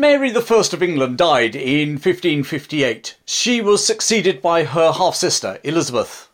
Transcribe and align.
Mary 0.00 0.34
I 0.34 0.40
of 0.40 0.82
England 0.82 1.18
died 1.18 1.54
in 1.54 1.90
1558, 1.90 3.16
she 3.26 3.60
was 3.60 3.84
succeeded 3.84 4.40
by 4.40 4.64
her 4.64 4.92
half 4.92 5.14
sister, 5.14 5.58
Elizabeth. 5.62 6.30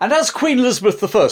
And 0.00 0.12
as 0.12 0.32
Queen 0.32 0.58
Elizabeth 0.58 1.14
I, 1.14 1.28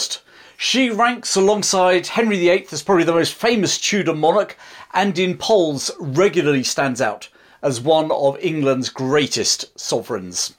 she 0.55 0.89
ranks 0.89 1.35
alongside 1.35 2.07
Henry 2.07 2.39
VIII 2.39 2.67
as 2.71 2.81
probably 2.81 3.03
the 3.03 3.11
most 3.11 3.33
famous 3.33 3.77
Tudor 3.77 4.15
monarch 4.15 4.57
and 4.93 5.19
in 5.19 5.37
polls 5.37 5.91
regularly 5.99 6.63
stands 6.63 7.01
out 7.01 7.27
as 7.61 7.81
one 7.81 8.09
of 8.09 8.39
England's 8.39 8.87
greatest 8.87 9.77
sovereigns. 9.77 10.53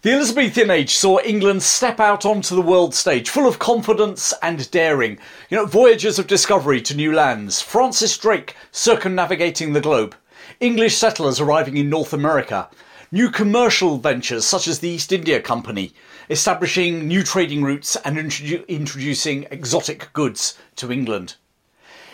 The 0.00 0.12
Elizabethan 0.12 0.70
age 0.70 0.94
saw 0.94 1.18
England 1.24 1.64
step 1.64 1.98
out 1.98 2.24
onto 2.24 2.54
the 2.54 2.62
world 2.62 2.94
stage, 2.94 3.28
full 3.28 3.48
of 3.48 3.58
confidence 3.58 4.32
and 4.40 4.70
daring. 4.70 5.18
You 5.50 5.56
know, 5.56 5.66
voyages 5.66 6.20
of 6.20 6.28
discovery 6.28 6.80
to 6.82 6.94
new 6.94 7.12
lands, 7.12 7.60
Francis 7.60 8.16
Drake 8.16 8.54
circumnavigating 8.70 9.72
the 9.72 9.80
globe, 9.80 10.14
English 10.60 10.96
settlers 10.96 11.40
arriving 11.40 11.76
in 11.76 11.90
North 11.90 12.12
America, 12.12 12.68
new 13.10 13.28
commercial 13.28 13.98
ventures 13.98 14.44
such 14.46 14.68
as 14.68 14.78
the 14.78 14.88
East 14.88 15.10
India 15.10 15.42
Company, 15.42 15.92
establishing 16.30 17.08
new 17.08 17.24
trading 17.24 17.64
routes 17.64 17.96
and 18.04 18.16
introdu- 18.18 18.68
introducing 18.68 19.48
exotic 19.50 20.12
goods 20.12 20.56
to 20.76 20.92
England. 20.92 21.34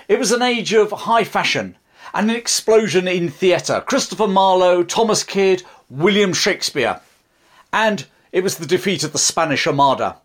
It 0.08 0.18
was 0.18 0.32
an 0.32 0.40
age 0.40 0.72
of 0.72 0.90
high 0.90 1.24
fashion 1.24 1.76
and 2.14 2.30
an 2.30 2.36
explosion 2.36 3.06
in 3.06 3.28
theatre. 3.28 3.84
Christopher 3.86 4.26
Marlowe, 4.26 4.84
Thomas 4.84 5.22
Kyd, 5.22 5.64
William 5.90 6.32
Shakespeare 6.32 7.02
and 7.74 8.06
it 8.30 8.44
was 8.44 8.56
the 8.56 8.66
defeat 8.66 9.02
of 9.02 9.10
the 9.10 9.18
Spanish 9.18 9.66
Armada. 9.66 10.18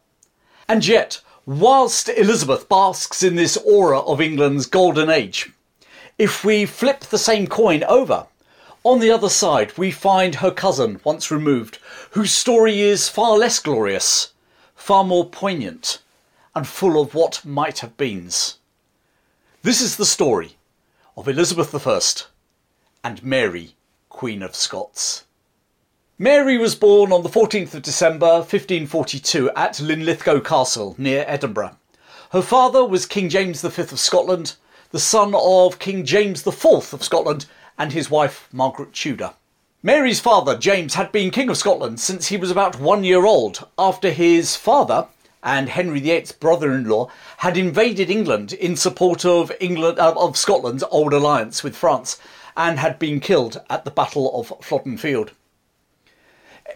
And 0.67 0.85
yet, 0.85 1.19
whilst 1.47 2.07
Elizabeth 2.07 2.69
basks 2.69 3.23
in 3.23 3.35
this 3.35 3.57
aura 3.57 4.01
of 4.01 4.21
England's 4.21 4.67
golden 4.67 5.09
age, 5.09 5.51
if 6.19 6.45
we 6.45 6.67
flip 6.67 6.99
the 6.99 7.17
same 7.17 7.47
coin 7.47 7.83
over, 7.85 8.27
on 8.83 8.99
the 8.99 9.09
other 9.09 9.29
side 9.29 9.75
we 9.79 9.89
find 9.89 10.35
her 10.35 10.51
cousin, 10.51 11.01
once 11.03 11.31
removed, 11.31 11.79
whose 12.11 12.31
story 12.31 12.81
is 12.81 13.09
far 13.09 13.35
less 13.35 13.57
glorious, 13.57 14.31
far 14.75 15.03
more 15.03 15.27
poignant, 15.27 16.03
and 16.55 16.67
full 16.67 17.01
of 17.01 17.15
what 17.15 17.43
might 17.43 17.79
have 17.79 17.97
beens. 17.97 18.59
This 19.63 19.81
is 19.81 19.97
the 19.97 20.05
story 20.05 20.57
of 21.17 21.27
Elizabeth 21.27 21.75
I 21.87 21.99
and 23.03 23.23
Mary, 23.23 23.73
Queen 24.07 24.43
of 24.43 24.55
Scots. 24.55 25.23
Mary 26.21 26.57
was 26.57 26.75
born 26.75 27.13
on 27.13 27.23
the 27.23 27.29
14th 27.29 27.73
of 27.73 27.81
December 27.81 28.39
1542 28.39 29.49
at 29.51 29.79
Linlithgow 29.79 30.41
Castle 30.41 30.93
near 30.97 31.23
Edinburgh. 31.25 31.77
Her 32.31 32.41
father 32.41 32.83
was 32.83 33.05
King 33.05 33.29
James 33.29 33.61
V 33.61 33.81
of 33.81 33.97
Scotland, 33.97 34.55
the 34.91 34.99
son 34.99 35.33
of 35.33 35.79
King 35.79 36.03
James 36.03 36.45
IV 36.45 36.93
of 36.93 37.05
Scotland 37.05 37.45
and 37.77 37.93
his 37.93 38.11
wife 38.11 38.49
Margaret 38.51 38.91
Tudor. 38.91 39.31
Mary's 39.81 40.19
father, 40.19 40.57
James, 40.57 40.95
had 40.95 41.13
been 41.13 41.31
King 41.31 41.49
of 41.49 41.55
Scotland 41.55 42.01
since 42.01 42.27
he 42.27 42.35
was 42.35 42.51
about 42.51 42.81
one 42.81 43.05
year 43.05 43.25
old, 43.25 43.65
after 43.77 44.11
his 44.11 44.57
father 44.57 45.07
and 45.41 45.69
Henry 45.69 46.01
VIII's 46.01 46.33
brother-in-law 46.33 47.09
had 47.37 47.55
invaded 47.55 48.09
England 48.09 48.51
in 48.51 48.75
support 48.75 49.23
of 49.23 49.53
England 49.61 49.97
uh, 49.97 50.13
of 50.17 50.35
Scotland's 50.35 50.83
old 50.91 51.13
alliance 51.13 51.63
with 51.63 51.77
France 51.77 52.19
and 52.57 52.77
had 52.77 52.99
been 52.99 53.21
killed 53.21 53.61
at 53.69 53.85
the 53.85 53.91
Battle 53.91 54.37
of 54.37 54.51
Flodden 54.61 54.97
Field. 54.97 55.31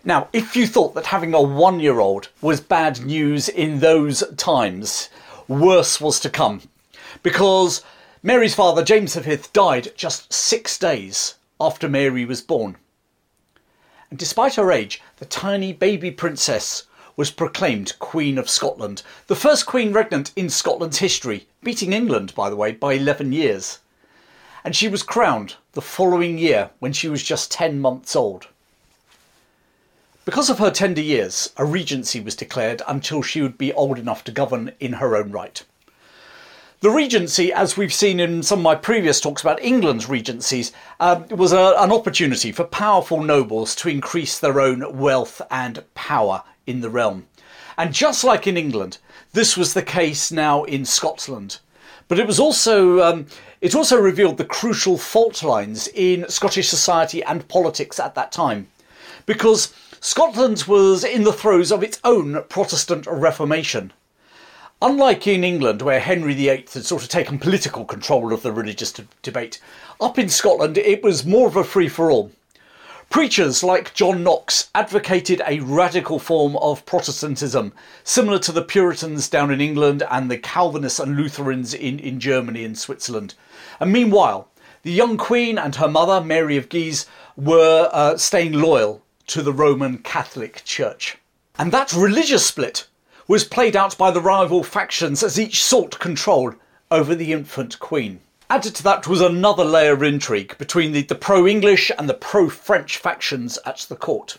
Now, 0.04 0.28
if 0.34 0.56
you 0.56 0.68
thought 0.68 0.96
that 0.96 1.08
having 1.08 1.34
a 1.34 1.42
one 1.42 1.80
year 1.80 2.00
old 2.00 2.30
was 2.42 2.60
bad 2.60 3.06
news 3.06 3.48
in 3.48 3.80
those 3.80 4.24
times, 4.38 5.10
worse 5.48 6.02
was 6.02 6.20
to 6.22 6.30
come. 6.30 6.62
Because 7.22 7.84
Mary's 8.22 8.56
father, 8.56 8.84
James 8.84 9.16
V, 9.16 9.38
died 9.54 9.92
just 9.96 10.32
six 10.32 10.78
days 10.78 11.36
after 11.60 11.88
Mary 11.88 12.26
was 12.26 12.42
born. 12.42 12.78
And 14.10 14.20
despite 14.20 14.56
her 14.56 14.72
age, 14.72 15.02
the 15.18 15.26
tiny 15.26 15.74
baby 15.74 16.12
princess 16.12 16.84
was 17.16 17.32
proclaimed 17.32 17.98
Queen 18.00 18.38
of 18.38 18.50
Scotland, 18.50 19.04
the 19.28 19.36
first 19.36 19.66
queen 19.66 19.94
regnant 19.94 20.32
in 20.36 20.50
Scotland's 20.50 21.00
history, 21.00 21.48
beating 21.62 21.94
England, 21.94 22.34
by 22.36 22.50
the 22.50 22.56
way, 22.56 22.72
by 22.72 22.94
11 22.94 23.32
years. 23.32 23.80
And 24.64 24.76
she 24.76 24.88
was 24.88 25.04
crowned 25.04 25.56
the 25.74 25.82
following 25.82 26.38
year 26.38 26.72
when 26.80 26.94
she 26.94 27.10
was 27.10 27.24
just 27.24 27.52
10 27.52 27.80
months 27.80 28.16
old. 28.16 28.48
Because 30.26 30.50
of 30.50 30.60
her 30.60 30.72
tender 30.72 31.02
years, 31.02 31.52
a 31.58 31.66
regency 31.66 32.22
was 32.22 32.36
declared 32.36 32.82
until 32.88 33.22
she 33.22 33.42
would 33.42 33.58
be 33.58 33.74
old 33.74 34.00
enough 34.00 34.24
to 34.24 34.32
govern 34.32 34.72
in 34.80 34.94
her 34.94 35.18
own 35.18 35.32
right. 35.32 35.62
The 36.80 36.90
regency, 36.90 37.52
as 37.52 37.76
we've 37.76 37.94
seen 37.94 38.22
in 38.22 38.42
some 38.42 38.60
of 38.60 38.64
my 38.64 38.76
previous 38.76 39.20
talks 39.20 39.42
about 39.42 39.62
England's 39.62 40.08
regencies, 40.08 40.72
um, 41.02 41.26
was 41.30 41.52
a, 41.52 41.76
an 41.78 41.92
opportunity 41.92 42.54
for 42.54 42.64
powerful 42.64 43.22
nobles 43.22 43.76
to 43.76 43.90
increase 43.90 44.40
their 44.40 44.62
own 44.62 44.98
wealth 44.98 45.42
and 45.52 45.84
power 45.94 46.44
in 46.66 46.80
the 46.80 46.90
realm. 46.90 47.28
And 47.78 47.94
just 47.94 48.24
like 48.24 48.48
in 48.48 48.56
England, 48.56 49.00
this 49.34 49.58
was 49.58 49.74
the 49.74 49.84
case 49.84 50.32
now 50.32 50.64
in 50.64 50.86
Scotland. 50.86 51.60
But 52.08 52.20
it 52.20 52.28
was 52.28 52.40
also 52.40 53.02
um, 53.02 53.28
it 53.60 53.76
also 53.76 53.98
revealed 53.98 54.38
the 54.38 54.46
crucial 54.46 54.98
fault 54.98 55.44
lines 55.44 55.88
in 55.90 56.30
Scottish 56.30 56.70
society 56.70 57.24
and 57.24 57.48
politics 57.48 58.00
at 58.00 58.16
that 58.16 58.32
time, 58.32 58.68
because 59.26 59.74
Scotland 60.06 60.66
was 60.68 61.06
in 61.06 61.24
the 61.24 61.32
throes 61.32 61.72
of 61.72 61.82
its 61.82 61.98
own 62.04 62.44
Protestant 62.50 63.08
Reformation. 63.08 63.94
Unlike 64.82 65.28
in 65.28 65.46
England, 65.46 65.82
where 65.82 66.02
Henry 66.02 66.34
VIII 66.34 66.66
had 66.74 66.84
sort 66.84 67.04
of 67.04 67.08
taken 67.08 67.40
political 67.40 67.86
control 67.86 68.34
of 68.34 68.42
the 68.42 68.52
religious 68.52 68.92
debate, 69.22 69.62
up 70.02 70.20
in 70.20 70.28
Scotland 70.28 70.78
it 70.78 71.02
was 71.02 71.26
more 71.26 71.48
of 71.48 71.56
a 71.56 71.64
free 71.64 71.88
for 71.88 72.12
all. 72.12 72.34
Preachers 73.10 73.64
like 73.64 73.94
John 73.94 74.26
Knox 74.26 74.70
advocated 74.76 75.42
a 75.48 75.62
radical 75.62 76.20
form 76.20 76.58
of 76.58 76.86
Protestantism, 76.86 77.72
similar 78.04 78.40
to 78.40 78.52
the 78.52 78.62
Puritans 78.62 79.30
down 79.30 79.52
in 79.52 79.62
England 79.62 80.04
and 80.12 80.30
the 80.30 80.38
Calvinists 80.38 81.00
and 81.00 81.16
Lutherans 81.16 81.74
in, 81.74 81.98
in 82.00 82.20
Germany 82.20 82.66
and 82.66 82.78
Switzerland. 82.78 83.36
And 83.80 83.94
meanwhile, 83.94 84.50
the 84.82 84.92
young 84.92 85.16
Queen 85.16 85.58
and 85.58 85.76
her 85.76 85.88
mother, 85.88 86.20
Mary 86.20 86.58
of 86.58 86.68
Guise, 86.68 87.06
were 87.38 87.90
uh, 87.94 88.18
staying 88.18 88.52
loyal 88.52 89.02
to 89.28 89.42
the 89.42 89.54
Roman 89.54 90.00
Catholic 90.00 90.64
Church. 90.66 91.18
And 91.58 91.72
that 91.72 91.94
religious 91.94 92.46
split 92.46 92.88
was 93.28 93.44
played 93.44 93.76
out 93.76 93.98
by 93.98 94.12
the 94.12 94.22
rival 94.22 94.64
factions 94.64 95.24
as 95.24 95.40
each 95.40 95.64
sought 95.64 96.00
control 96.00 96.56
over 96.92 97.16
the 97.16 97.32
infant 97.32 97.80
queen. 97.80 98.20
Added 98.50 98.76
to 98.76 98.84
that 98.84 99.08
was 99.08 99.22
another 99.22 99.64
layer 99.64 99.94
of 99.94 100.04
intrigue 100.04 100.58
between 100.58 100.92
the, 100.92 101.02
the 101.02 101.16
pro 101.16 101.48
English 101.48 101.92
and 101.98 102.10
the 102.10 102.14
pro 102.14 102.50
French 102.50 102.98
factions 102.98 103.58
at 103.66 103.86
the 103.90 103.96
court. 103.96 104.38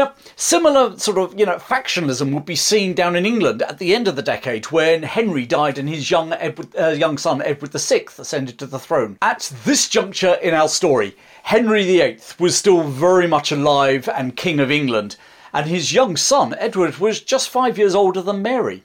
Now, 0.00 0.14
similar 0.34 0.98
sort 0.98 1.18
of, 1.18 1.38
you 1.38 1.44
know, 1.44 1.56
factionalism 1.56 2.32
would 2.32 2.46
be 2.46 2.56
seen 2.56 2.94
down 2.94 3.16
in 3.16 3.26
England 3.26 3.60
at 3.60 3.76
the 3.76 3.94
end 3.94 4.08
of 4.08 4.16
the 4.16 4.22
decade 4.22 4.64
when 4.72 5.02
Henry 5.02 5.44
died 5.44 5.76
and 5.76 5.90
his 5.90 6.10
young, 6.10 6.32
Edward, 6.32 6.74
uh, 6.74 6.88
young 6.88 7.18
son 7.18 7.42
Edward 7.42 7.72
VI 7.72 8.06
ascended 8.16 8.58
to 8.58 8.66
the 8.66 8.78
throne. 8.78 9.18
At 9.20 9.52
this 9.66 9.90
juncture 9.90 10.38
in 10.40 10.54
our 10.54 10.70
story, 10.70 11.14
Henry 11.42 11.84
VIII 11.84 12.16
was 12.38 12.56
still 12.56 12.82
very 12.82 13.26
much 13.26 13.52
alive 13.52 14.08
and 14.08 14.34
King 14.34 14.58
of 14.58 14.70
England, 14.70 15.16
and 15.52 15.66
his 15.66 15.92
young 15.92 16.16
son 16.16 16.54
Edward 16.56 16.96
was 16.96 17.20
just 17.20 17.50
five 17.50 17.76
years 17.76 17.94
older 17.94 18.22
than 18.22 18.40
Mary. 18.40 18.84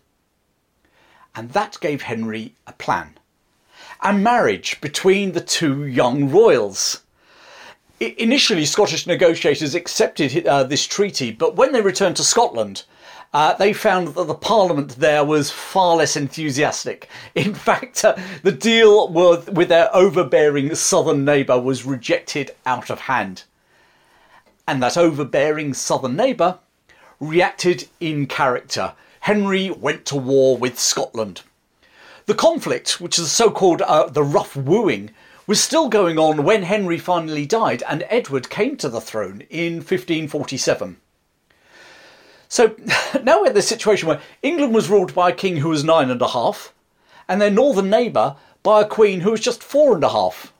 And 1.33 1.51
that 1.51 1.77
gave 1.79 2.01
Henry 2.01 2.55
a 2.67 2.73
plan 2.73 3.17
a 4.01 4.11
marriage 4.11 4.81
between 4.81 5.31
the 5.31 5.39
two 5.39 5.85
young 5.85 6.29
royals. 6.29 7.04
Initially, 7.99 8.65
Scottish 8.65 9.07
negotiators 9.07 9.73
accepted 9.73 10.45
uh, 10.45 10.63
this 10.63 10.85
treaty, 10.85 11.31
but 11.31 11.55
when 11.55 11.71
they 11.71 11.81
returned 11.81 12.17
to 12.17 12.23
Scotland, 12.23 12.83
uh, 13.33 13.53
they 13.53 13.71
found 13.71 14.09
that 14.09 14.27
the 14.27 14.33
Parliament 14.33 14.97
there 14.97 15.23
was 15.23 15.49
far 15.49 15.97
less 15.97 16.17
enthusiastic. 16.17 17.09
In 17.35 17.53
fact, 17.53 18.03
uh, 18.03 18.15
the 18.43 18.51
deal 18.51 19.07
with, 19.09 19.49
with 19.49 19.69
their 19.69 19.93
overbearing 19.95 20.75
southern 20.75 21.23
neighbour 21.23 21.59
was 21.59 21.85
rejected 21.85 22.51
out 22.65 22.89
of 22.89 23.01
hand. 23.01 23.43
And 24.67 24.81
that 24.83 24.97
overbearing 24.97 25.73
southern 25.73 26.15
neighbour 26.15 26.59
reacted 27.19 27.87
in 27.99 28.25
character. 28.27 28.93
Henry 29.21 29.69
went 29.69 30.05
to 30.05 30.15
war 30.15 30.57
with 30.57 30.79
Scotland. 30.79 31.41
The 32.25 32.33
conflict, 32.33 32.99
which 32.99 33.19
is 33.19 33.31
so 33.31 33.51
called 33.51 33.81
uh, 33.81 34.07
the 34.07 34.23
rough 34.23 34.55
wooing, 34.55 35.11
was 35.47 35.61
still 35.61 35.89
going 35.89 36.17
on 36.17 36.43
when 36.43 36.63
Henry 36.63 36.97
finally 36.97 37.45
died 37.45 37.83
and 37.87 38.05
Edward 38.09 38.49
came 38.49 38.77
to 38.77 38.89
the 38.89 39.01
throne 39.01 39.43
in 39.49 39.75
1547. 39.75 40.97
So 42.47 42.75
now 43.23 43.41
we're 43.41 43.47
in 43.47 43.53
this 43.53 43.67
situation 43.67 44.07
where 44.07 44.21
England 44.41 44.73
was 44.73 44.89
ruled 44.89 45.13
by 45.13 45.29
a 45.29 45.35
king 45.35 45.57
who 45.57 45.69
was 45.69 45.83
nine 45.83 46.09
and 46.09 46.21
a 46.21 46.29
half, 46.29 46.73
and 47.27 47.41
their 47.41 47.51
northern 47.51 47.89
neighbour 47.89 48.35
by 48.63 48.81
a 48.81 48.87
queen 48.87 49.21
who 49.21 49.31
was 49.31 49.41
just 49.41 49.63
four 49.63 49.95
and 49.95 50.03
a 50.03 50.09
half. 50.09 50.51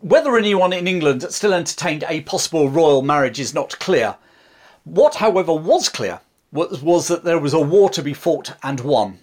Whether 0.00 0.36
anyone 0.36 0.72
in 0.72 0.86
England 0.86 1.22
still 1.30 1.54
entertained 1.54 2.04
a 2.08 2.20
possible 2.22 2.68
royal 2.68 3.02
marriage 3.02 3.40
is 3.40 3.54
not 3.54 3.78
clear. 3.78 4.16
What, 4.84 5.16
however, 5.16 5.54
was 5.54 5.88
clear 5.88 6.20
was, 6.52 6.82
was 6.82 7.08
that 7.08 7.24
there 7.24 7.38
was 7.38 7.52
a 7.52 7.60
war 7.60 7.90
to 7.90 8.02
be 8.02 8.14
fought 8.14 8.54
and 8.62 8.80
won. 8.80 9.18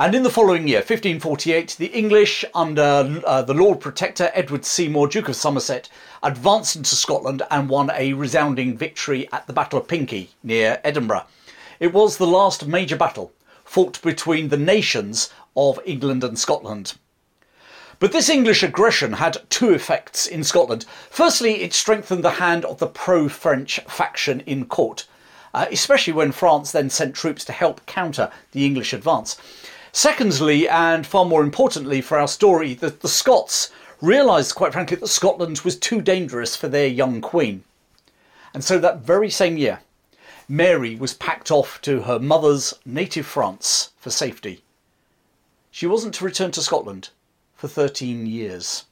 And 0.00 0.14
in 0.14 0.22
the 0.22 0.30
following 0.30 0.66
year, 0.66 0.78
1548, 0.78 1.76
the 1.78 1.88
English, 1.88 2.42
under 2.54 3.20
uh, 3.26 3.42
the 3.42 3.52
Lord 3.52 3.80
Protector 3.80 4.30
Edward 4.32 4.64
Seymour, 4.64 5.08
Duke 5.08 5.28
of 5.28 5.36
Somerset, 5.36 5.90
advanced 6.22 6.74
into 6.74 6.96
Scotland 6.96 7.42
and 7.50 7.68
won 7.68 7.90
a 7.90 8.14
resounding 8.14 8.78
victory 8.78 9.28
at 9.30 9.46
the 9.46 9.52
Battle 9.52 9.78
of 9.78 9.88
Pinkie 9.88 10.30
near 10.42 10.80
Edinburgh. 10.84 11.26
It 11.80 11.92
was 11.92 12.16
the 12.16 12.26
last 12.26 12.66
major 12.66 12.96
battle 12.96 13.30
fought 13.62 14.00
between 14.00 14.48
the 14.48 14.56
nations 14.56 15.28
of 15.54 15.78
England 15.84 16.24
and 16.24 16.38
Scotland. 16.38 16.94
But 17.98 18.12
this 18.12 18.30
English 18.30 18.62
aggression 18.62 19.12
had 19.12 19.50
two 19.50 19.74
effects 19.74 20.26
in 20.26 20.44
Scotland. 20.44 20.86
Firstly, 21.10 21.60
it 21.60 21.74
strengthened 21.74 22.24
the 22.24 22.40
hand 22.40 22.64
of 22.64 22.78
the 22.78 22.86
pro 22.86 23.28
French 23.28 23.80
faction 23.80 24.40
in 24.46 24.64
court, 24.64 25.06
uh, 25.52 25.66
especially 25.70 26.14
when 26.14 26.32
France 26.32 26.72
then 26.72 26.88
sent 26.88 27.14
troops 27.14 27.44
to 27.44 27.52
help 27.52 27.84
counter 27.84 28.32
the 28.52 28.64
English 28.64 28.94
advance. 28.94 29.36
Secondly, 29.92 30.68
and 30.68 31.06
far 31.06 31.24
more 31.24 31.42
importantly 31.42 32.00
for 32.00 32.18
our 32.18 32.28
story, 32.28 32.74
the, 32.74 32.90
the 32.90 33.08
Scots 33.08 33.70
realised, 34.00 34.54
quite 34.54 34.72
frankly, 34.72 34.96
that 34.96 35.06
Scotland 35.08 35.60
was 35.60 35.76
too 35.76 36.00
dangerous 36.00 36.56
for 36.56 36.68
their 36.68 36.86
young 36.86 37.20
queen. 37.20 37.64
And 38.54 38.64
so 38.64 38.78
that 38.78 39.00
very 39.00 39.30
same 39.30 39.56
year, 39.56 39.80
Mary 40.48 40.96
was 40.96 41.14
packed 41.14 41.50
off 41.50 41.80
to 41.82 42.02
her 42.02 42.18
mother's 42.18 42.74
native 42.84 43.26
France 43.26 43.90
for 43.98 44.10
safety. 44.10 44.62
She 45.70 45.86
wasn't 45.86 46.14
to 46.14 46.24
return 46.24 46.50
to 46.52 46.62
Scotland 46.62 47.10
for 47.54 47.68
13 47.68 48.26
years. 48.26 48.84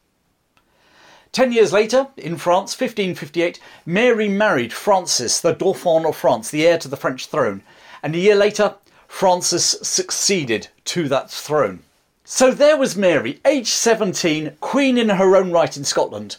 Ten 1.32 1.52
years 1.52 1.72
later, 1.72 2.08
in 2.16 2.36
France, 2.36 2.78
1558, 2.78 3.60
Mary 3.84 4.28
married 4.28 4.72
Francis, 4.72 5.40
the 5.40 5.52
Dauphin 5.52 6.06
of 6.06 6.16
France, 6.16 6.50
the 6.50 6.66
heir 6.66 6.78
to 6.78 6.88
the 6.88 6.96
French 6.96 7.26
throne. 7.26 7.62
And 8.02 8.14
a 8.14 8.18
year 8.18 8.34
later, 8.34 8.76
Francis 9.08 9.74
succeeded 9.82 10.68
to 10.84 11.08
that 11.08 11.30
throne. 11.30 11.82
So 12.24 12.52
there 12.52 12.76
was 12.76 12.94
Mary, 12.94 13.40
aged 13.44 13.68
17, 13.68 14.58
queen 14.60 14.96
in 14.96 15.08
her 15.08 15.34
own 15.34 15.50
right 15.50 15.76
in 15.76 15.84
Scotland, 15.84 16.36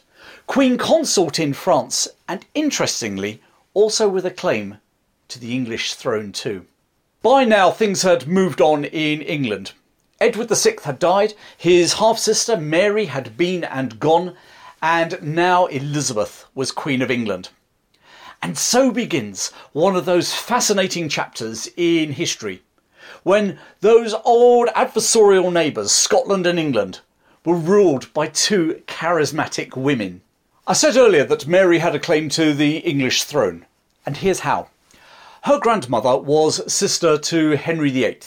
queen 0.48 0.78
consort 0.78 1.40
in 1.40 1.54
France, 1.54 2.08
and 2.28 2.46
interestingly, 2.54 3.42
also 3.74 4.08
with 4.08 4.26
a 4.26 4.32
claim 4.32 4.78
to 5.28 5.40
the 5.40 5.54
English 5.54 5.96
throne 5.96 6.32
too. 6.32 6.66
By 7.22 7.44
now, 7.44 7.72
things 7.72 8.04
had 8.04 8.28
moved 8.28 8.62
on 8.62 8.86
in 8.86 9.22
England. 9.22 9.74
Edward 10.22 10.50
VI 10.50 10.78
had 10.84 11.00
died, 11.00 11.34
his 11.58 11.94
half 11.94 12.18
sister 12.18 12.56
Mary 12.56 13.06
had 13.06 13.36
been 13.36 13.64
and 13.64 14.00
gone, 14.00 14.38
and 14.82 15.22
now 15.22 15.66
Elizabeth 15.66 16.46
was 16.56 16.72
Queen 16.72 17.02
of 17.02 17.12
England. 17.12 17.50
And 18.42 18.58
so 18.58 18.92
begins 18.92 19.50
one 19.74 19.96
of 19.96 20.06
those 20.06 20.34
fascinating 20.34 21.10
chapters 21.10 21.70
in 21.76 22.14
history 22.14 22.62
when 23.24 23.60
those 23.82 24.14
old 24.24 24.70
adversarial 24.70 25.52
neighbours, 25.52 25.92
Scotland 25.92 26.46
and 26.48 26.60
England, 26.60 27.00
were 27.46 27.56
ruled 27.56 28.14
by 28.14 28.28
two 28.28 28.82
charismatic 28.88 29.76
women. 29.76 30.22
I 30.68 30.74
said 30.74 30.96
earlier 30.96 31.26
that 31.26 31.48
Mary 31.48 31.80
had 31.80 31.96
a 31.96 32.00
claim 32.00 32.30
to 32.30 32.54
the 32.54 32.78
English 32.78 33.24
throne, 33.24 33.66
and 34.06 34.18
here's 34.18 34.42
how. 34.42 34.70
Her 35.44 35.60
grandmother 35.60 36.18
was 36.18 36.72
sister 36.72 37.18
to 37.18 37.52
Henry 37.52 37.90
VIII. 37.90 38.20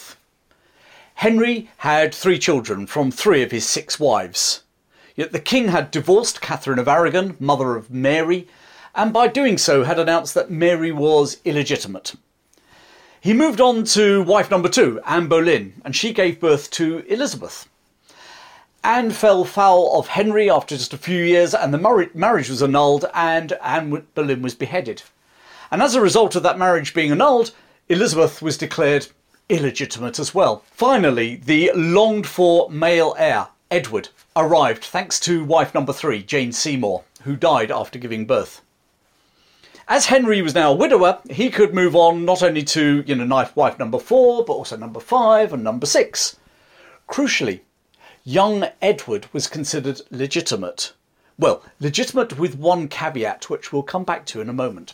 Henry 1.15 1.69
had 1.77 2.13
three 2.13 2.39
children 2.39 2.87
from 2.87 3.11
three 3.11 3.43
of 3.43 3.51
his 3.51 3.67
six 3.67 3.99
wives. 3.99 4.63
Yet 5.15 5.31
the 5.31 5.39
king 5.39 5.67
had 5.67 5.91
divorced 5.91 6.41
Catherine 6.41 6.79
of 6.79 6.87
Aragon, 6.87 7.37
mother 7.39 7.75
of 7.75 7.91
Mary, 7.91 8.47
and 8.95 9.11
by 9.11 9.27
doing 9.27 9.57
so 9.57 9.83
had 9.83 9.99
announced 9.99 10.33
that 10.33 10.51
Mary 10.51 10.91
was 10.91 11.37
illegitimate. 11.45 12.15
He 13.19 13.33
moved 13.33 13.61
on 13.61 13.85
to 13.85 14.21
wife 14.23 14.51
number 14.51 14.69
two, 14.69 14.99
Anne 15.05 15.27
Boleyn, 15.27 15.81
and 15.85 15.95
she 15.95 16.11
gave 16.13 16.39
birth 16.39 16.69
to 16.71 16.99
Elizabeth. 17.07 17.69
Anne 18.83 19.11
fell 19.11 19.45
foul 19.45 19.97
of 19.97 20.07
Henry 20.07 20.49
after 20.49 20.75
just 20.75 20.93
a 20.93 20.97
few 20.97 21.23
years, 21.23 21.53
and 21.53 21.73
the 21.73 22.09
marriage 22.13 22.49
was 22.49 22.61
annulled, 22.61 23.05
and 23.13 23.53
Anne 23.63 24.05
Boleyn 24.13 24.41
was 24.41 24.55
beheaded. 24.55 25.03
And 25.71 25.81
as 25.81 25.95
a 25.95 26.01
result 26.01 26.35
of 26.35 26.43
that 26.43 26.59
marriage 26.59 26.93
being 26.93 27.11
annulled, 27.11 27.51
Elizabeth 27.87 28.41
was 28.41 28.57
declared 28.57 29.07
illegitimate 29.47 30.19
as 30.19 30.35
well. 30.35 30.63
Finally, 30.71 31.37
the 31.37 31.71
longed 31.75 32.27
for 32.27 32.69
male 32.69 33.15
heir, 33.17 33.47
Edward, 33.71 34.09
arrived 34.35 34.83
thanks 34.83 35.19
to 35.21 35.45
wife 35.45 35.73
number 35.73 35.93
three, 35.93 36.21
Jane 36.21 36.51
Seymour, 36.51 37.03
who 37.21 37.35
died 37.37 37.71
after 37.71 37.97
giving 37.97 38.25
birth. 38.25 38.61
As 39.87 40.05
Henry 40.05 40.41
was 40.41 40.55
now 40.55 40.71
a 40.71 40.75
widower, 40.75 41.19
he 41.29 41.49
could 41.49 41.73
move 41.73 41.95
on 41.95 42.23
not 42.23 42.41
only 42.41 42.63
to, 42.63 43.03
you 43.05 43.15
know, 43.15 43.25
knife 43.25 43.53
wife 43.55 43.77
number 43.77 43.99
four, 43.99 44.45
but 44.45 44.53
also 44.53 44.77
number 44.77 45.01
five 45.01 45.51
and 45.51 45.63
number 45.63 45.85
six. 45.85 46.37
Crucially, 47.09 47.59
young 48.23 48.67
Edward 48.81 49.27
was 49.33 49.47
considered 49.47 50.01
legitimate. 50.09 50.93
Well, 51.37 51.63
legitimate 51.81 52.39
with 52.39 52.55
one 52.55 52.87
caveat, 52.87 53.49
which 53.49 53.73
we'll 53.73 53.83
come 53.83 54.05
back 54.05 54.25
to 54.27 54.39
in 54.39 54.47
a 54.47 54.53
moment. 54.53 54.93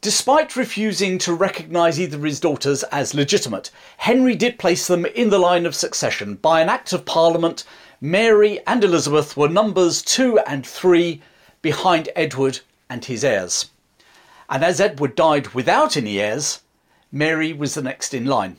Despite 0.00 0.56
refusing 0.56 1.18
to 1.18 1.34
recognise 1.34 2.00
either 2.00 2.16
of 2.16 2.22
his 2.24 2.40
daughters 2.40 2.82
as 2.84 3.14
legitimate, 3.14 3.70
Henry 3.98 4.34
did 4.34 4.58
place 4.58 4.86
them 4.86 5.06
in 5.06 5.30
the 5.30 5.38
line 5.38 5.66
of 5.66 5.74
succession. 5.74 6.34
By 6.36 6.60
an 6.60 6.68
Act 6.68 6.92
of 6.92 7.04
Parliament, 7.04 7.64
Mary 8.00 8.60
and 8.66 8.82
Elizabeth 8.82 9.36
were 9.36 9.48
numbers 9.48 10.02
two 10.02 10.38
and 10.40 10.66
three 10.66 11.22
behind 11.62 12.08
Edward 12.16 12.60
and 12.88 13.04
his 13.04 13.24
heirs. 13.24 13.70
And 14.48 14.64
as 14.64 14.80
Edward 14.80 15.14
died 15.14 15.48
without 15.48 15.96
any 15.96 16.20
heirs, 16.20 16.60
Mary 17.12 17.52
was 17.52 17.74
the 17.74 17.82
next 17.82 18.14
in 18.14 18.24
line. 18.24 18.56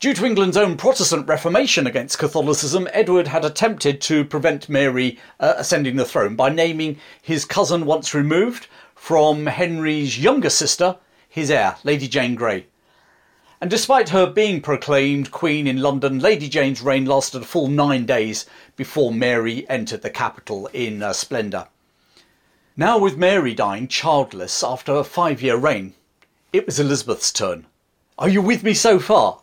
Due 0.00 0.14
to 0.14 0.24
England's 0.24 0.56
own 0.56 0.78
Protestant 0.78 1.28
Reformation 1.28 1.86
against 1.86 2.18
Catholicism, 2.18 2.88
Edward 2.92 3.28
had 3.28 3.44
attempted 3.44 4.00
to 4.00 4.24
prevent 4.24 4.68
Mary 4.68 5.18
uh, 5.38 5.54
ascending 5.58 5.96
the 5.96 6.06
throne 6.06 6.34
by 6.34 6.48
naming 6.48 6.98
his 7.20 7.44
cousin 7.44 7.84
once 7.84 8.14
removed 8.14 8.66
from 8.94 9.44
Henry's 9.46 10.18
younger 10.18 10.48
sister, 10.48 10.96
his 11.28 11.50
heir, 11.50 11.76
Lady 11.84 12.08
Jane 12.08 12.34
Grey. 12.34 12.64
And 13.60 13.70
despite 13.70 14.08
her 14.08 14.24
being 14.24 14.62
proclaimed 14.62 15.30
Queen 15.30 15.66
in 15.66 15.82
London, 15.82 16.18
Lady 16.18 16.48
Jane's 16.48 16.80
reign 16.80 17.04
lasted 17.04 17.42
a 17.42 17.44
full 17.44 17.68
nine 17.68 18.06
days 18.06 18.46
before 18.76 19.12
Mary 19.12 19.68
entered 19.68 20.00
the 20.00 20.08
capital 20.08 20.66
in 20.72 21.02
uh, 21.02 21.12
splendour. 21.12 21.68
Now, 22.80 22.96
with 22.96 23.18
Mary 23.18 23.52
dying 23.52 23.88
childless 23.88 24.64
after 24.64 24.94
a 24.94 25.04
five 25.04 25.42
year 25.42 25.58
reign, 25.58 25.92
it 26.50 26.64
was 26.64 26.80
Elizabeth's 26.80 27.30
turn. 27.30 27.66
Are 28.18 28.26
you 28.26 28.40
with 28.40 28.62
me 28.62 28.72
so 28.72 28.98
far? 28.98 29.42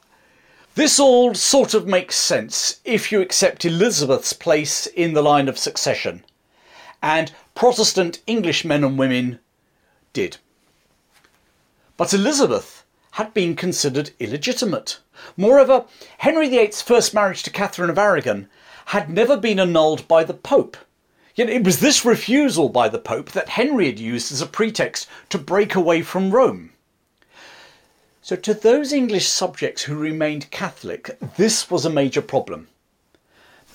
This 0.73 0.99
all 0.99 1.35
sort 1.35 1.75
of 1.75 1.85
makes 1.85 2.15
sense 2.15 2.81
if 2.83 3.11
you 3.11 3.21
accept 3.21 3.63
Elizabeth's 3.63 4.33
place 4.33 4.87
in 4.87 5.13
the 5.13 5.21
line 5.21 5.47
of 5.47 5.59
succession, 5.59 6.25
and 6.99 7.31
Protestant 7.53 8.23
English 8.25 8.65
men 8.65 8.83
and 8.83 8.97
women 8.97 9.37
did. 10.13 10.37
But 11.95 12.15
Elizabeth 12.15 12.85
had 13.11 13.35
been 13.35 13.55
considered 13.55 14.09
illegitimate. 14.19 14.97
Moreover, 15.37 15.85
Henry 16.17 16.49
VIII's 16.49 16.81
first 16.81 17.13
marriage 17.13 17.43
to 17.43 17.51
Catherine 17.51 17.91
of 17.91 17.99
Aragon 17.99 18.49
had 18.85 19.11
never 19.11 19.37
been 19.37 19.59
annulled 19.59 20.07
by 20.07 20.23
the 20.23 20.33
Pope. 20.33 20.75
Yet 21.37 21.51
it 21.51 21.63
was 21.63 21.81
this 21.81 22.03
refusal 22.03 22.67
by 22.67 22.89
the 22.89 22.97
Pope 22.97 23.31
that 23.33 23.49
Henry 23.49 23.85
had 23.85 23.99
used 23.99 24.31
as 24.31 24.41
a 24.41 24.47
pretext 24.47 25.07
to 25.29 25.37
break 25.37 25.75
away 25.75 26.01
from 26.01 26.31
Rome. 26.31 26.71
So, 28.23 28.35
to 28.37 28.55
those 28.55 28.91
English 28.91 29.27
subjects 29.27 29.83
who 29.83 29.95
remained 29.95 30.49
Catholic, 30.49 31.15
this 31.37 31.69
was 31.69 31.85
a 31.85 31.91
major 31.91 32.23
problem. 32.23 32.69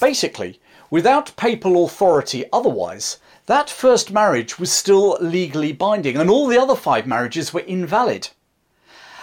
Basically, 0.01 0.61
without 0.91 1.37
papal 1.37 1.85
authority 1.85 2.45
otherwise, 2.53 3.19
that 3.47 3.71
first 3.71 4.11
marriage 4.11 4.59
was 4.59 4.73
still 4.73 5.17
legally 5.21 5.73
binding, 5.73 6.17
and 6.17 6.29
all 6.29 6.49
the 6.49 6.61
other 6.61 6.75
five 6.75 7.07
marriages 7.07 7.55
were 7.55 7.61
invalid. 7.61 8.31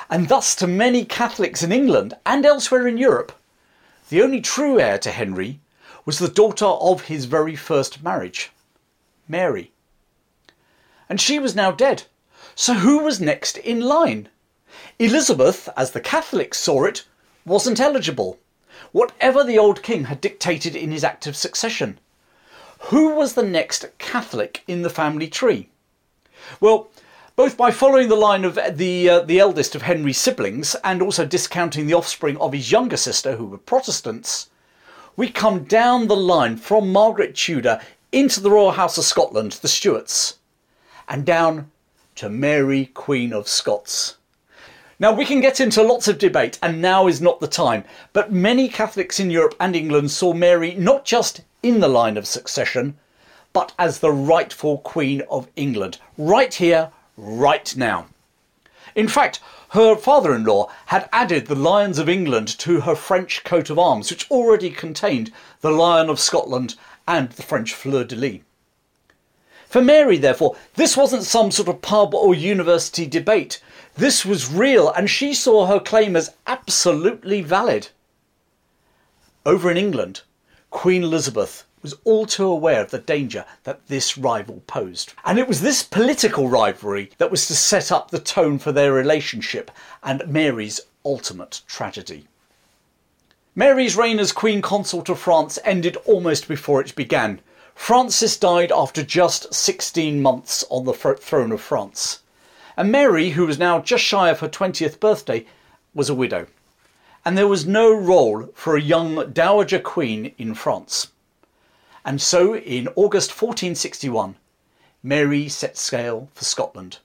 And 0.09 0.29
thus, 0.29 0.55
to 0.55 0.65
many 0.65 1.03
Catholics 1.03 1.61
in 1.61 1.73
England 1.73 2.13
and 2.25 2.45
elsewhere 2.45 2.87
in 2.87 2.97
Europe, 2.97 3.33
the 4.07 4.21
only 4.21 4.39
true 4.39 4.79
heir 4.79 4.97
to 4.99 5.11
Henry 5.11 5.59
was 6.09 6.17
the 6.17 6.27
daughter 6.27 6.65
of 6.65 7.03
his 7.03 7.25
very 7.25 7.55
first 7.55 8.01
marriage, 8.01 8.49
Mary. 9.27 9.71
And 11.07 11.21
she 11.21 11.37
was 11.37 11.53
now 11.53 11.69
dead. 11.69 12.05
So 12.55 12.73
who 12.73 13.03
was 13.03 13.21
next 13.21 13.59
in 13.59 13.81
line? 13.81 14.27
Elizabeth, 14.97 15.69
as 15.77 15.91
the 15.91 16.01
Catholics 16.01 16.57
saw 16.57 16.85
it, 16.85 17.05
wasn't 17.45 17.79
eligible, 17.79 18.39
whatever 18.91 19.43
the 19.43 19.59
old 19.59 19.83
king 19.83 20.05
had 20.05 20.19
dictated 20.19 20.75
in 20.75 20.89
his 20.89 21.03
act 21.03 21.27
of 21.27 21.35
succession. 21.35 21.99
Who 22.89 23.13
was 23.13 23.35
the 23.35 23.43
next 23.43 23.85
Catholic 23.99 24.63
in 24.67 24.81
the 24.81 24.89
family 24.89 25.27
tree? 25.27 25.69
Well, 26.59 26.89
both 27.35 27.55
by 27.55 27.69
following 27.69 28.09
the 28.09 28.15
line 28.15 28.45
of 28.45 28.57
the 28.71 29.09
uh, 29.09 29.19
the 29.19 29.37
eldest 29.37 29.75
of 29.75 29.83
Henry's 29.83 30.17
siblings 30.17 30.75
and 30.83 31.03
also 31.03 31.23
discounting 31.23 31.85
the 31.85 31.93
offspring 31.93 32.35
of 32.37 32.53
his 32.53 32.71
younger 32.71 32.97
sister 32.97 33.35
who 33.35 33.45
were 33.45 33.59
Protestants, 33.59 34.49
we 35.19 35.27
come 35.27 35.65
down 35.65 36.07
the 36.07 36.15
line 36.15 36.55
from 36.55 36.93
Margaret 36.93 37.35
Tudor 37.35 37.81
into 38.09 38.39
the 38.39 38.49
Royal 38.49 38.71
House 38.71 38.97
of 38.97 39.03
Scotland, 39.03 39.51
the 39.51 39.67
Stuarts, 39.67 40.35
and 41.09 41.25
down 41.25 41.69
to 42.15 42.29
Mary, 42.29 42.85
Queen 42.85 43.33
of 43.33 43.45
Scots. 43.45 44.15
Now, 44.97 45.11
we 45.11 45.25
can 45.25 45.41
get 45.41 45.59
into 45.59 45.83
lots 45.83 46.07
of 46.07 46.19
debate, 46.19 46.57
and 46.63 46.81
now 46.81 47.07
is 47.07 47.19
not 47.19 47.41
the 47.41 47.49
time, 47.49 47.83
but 48.13 48.31
many 48.31 48.69
Catholics 48.69 49.19
in 49.19 49.29
Europe 49.29 49.55
and 49.59 49.75
England 49.75 50.09
saw 50.11 50.31
Mary 50.31 50.73
not 50.75 51.03
just 51.03 51.41
in 51.61 51.81
the 51.81 51.89
line 51.89 52.15
of 52.15 52.25
succession, 52.25 52.97
but 53.51 53.73
as 53.77 53.99
the 53.99 54.13
rightful 54.13 54.77
Queen 54.77 55.21
of 55.29 55.49
England, 55.57 55.97
right 56.17 56.53
here, 56.53 56.91
right 57.17 57.75
now. 57.75 58.05
In 58.95 59.09
fact, 59.09 59.41
her 59.69 59.95
father 59.95 60.33
in 60.33 60.43
law 60.43 60.71
had 60.87 61.07
added 61.11 61.45
the 61.45 61.55
Lions 61.55 61.99
of 61.99 62.09
England 62.09 62.47
to 62.59 62.81
her 62.81 62.95
French 62.95 63.43
coat 63.43 63.69
of 63.69 63.77
arms, 63.77 64.09
which 64.09 64.29
already 64.31 64.69
contained 64.69 65.31
the 65.61 65.71
Lion 65.71 66.09
of 66.09 66.19
Scotland 66.19 66.75
and 67.07 67.29
the 67.31 67.43
French 67.43 67.73
fleur 67.73 68.03
de 68.03 68.15
lis. 68.15 68.39
For 69.67 69.81
Mary, 69.81 70.17
therefore, 70.17 70.55
this 70.73 70.97
wasn't 70.97 71.23
some 71.23 71.51
sort 71.51 71.69
of 71.69 71.83
pub 71.83 72.15
or 72.15 72.33
university 72.33 73.05
debate. 73.05 73.61
This 73.95 74.25
was 74.25 74.51
real, 74.51 74.89
and 74.89 75.07
she 75.07 75.35
saw 75.35 75.67
her 75.67 75.79
claim 75.79 76.15
as 76.15 76.33
absolutely 76.47 77.41
valid. 77.41 77.89
Over 79.45 79.69
in 79.69 79.77
England, 79.77 80.21
Queen 80.71 81.03
Elizabeth 81.03 81.65
was 81.81 81.95
all 82.03 82.25
too 82.25 82.45
aware 82.45 82.81
of 82.81 82.91
the 82.91 82.99
danger 82.99 83.45
that 83.63 83.87
this 83.87 84.17
rival 84.17 84.61
posed. 84.67 85.13
And 85.23 85.39
it 85.39 85.47
was 85.47 85.61
this 85.61 85.83
political 85.83 86.49
rivalry 86.49 87.11
that 87.17 87.31
was 87.31 87.47
to 87.47 87.55
set 87.55 87.91
up 87.91 88.11
the 88.11 88.19
tone 88.19 88.59
for 88.59 88.71
their 88.71 88.93
relationship 88.93 89.71
and 90.03 90.27
Mary's 90.27 90.81
ultimate 91.05 91.61
tragedy. 91.67 92.27
Mary's 93.55 93.97
reign 93.97 94.19
as 94.19 94.31
Queen 94.31 94.61
Consort 94.61 95.09
of 95.09 95.19
France 95.19 95.59
ended 95.63 95.97
almost 96.05 96.47
before 96.47 96.81
it 96.81 96.95
began. 96.95 97.41
Francis 97.75 98.37
died 98.37 98.71
after 98.71 99.03
just 99.03 99.53
16 99.53 100.21
months 100.21 100.63
on 100.69 100.85
the 100.85 100.93
throne 100.93 101.51
of 101.51 101.61
France. 101.61 102.19
And 102.77 102.91
Mary, 102.91 103.31
who 103.31 103.45
was 103.45 103.59
now 103.59 103.79
just 103.79 104.03
shy 104.03 104.29
of 104.29 104.39
her 104.39 104.47
20th 104.47 104.99
birthday, 104.99 105.45
was 105.93 106.09
a 106.09 106.13
widow. 106.13 106.47
And 107.25 107.37
there 107.37 107.47
was 107.47 107.65
no 107.65 107.91
role 107.91 108.49
for 108.53 108.75
a 108.75 108.81
young 108.81 109.31
dowager 109.31 109.79
queen 109.79 110.33
in 110.37 110.53
France. 110.53 111.07
And 112.05 112.21
so, 112.21 112.55
in 112.55 112.87
August 112.95 113.31
1461, 113.31 114.35
Mary 115.03 115.49
set 115.49 115.77
sail 115.77 116.29
for 116.33 116.43
Scotland. 116.43 116.99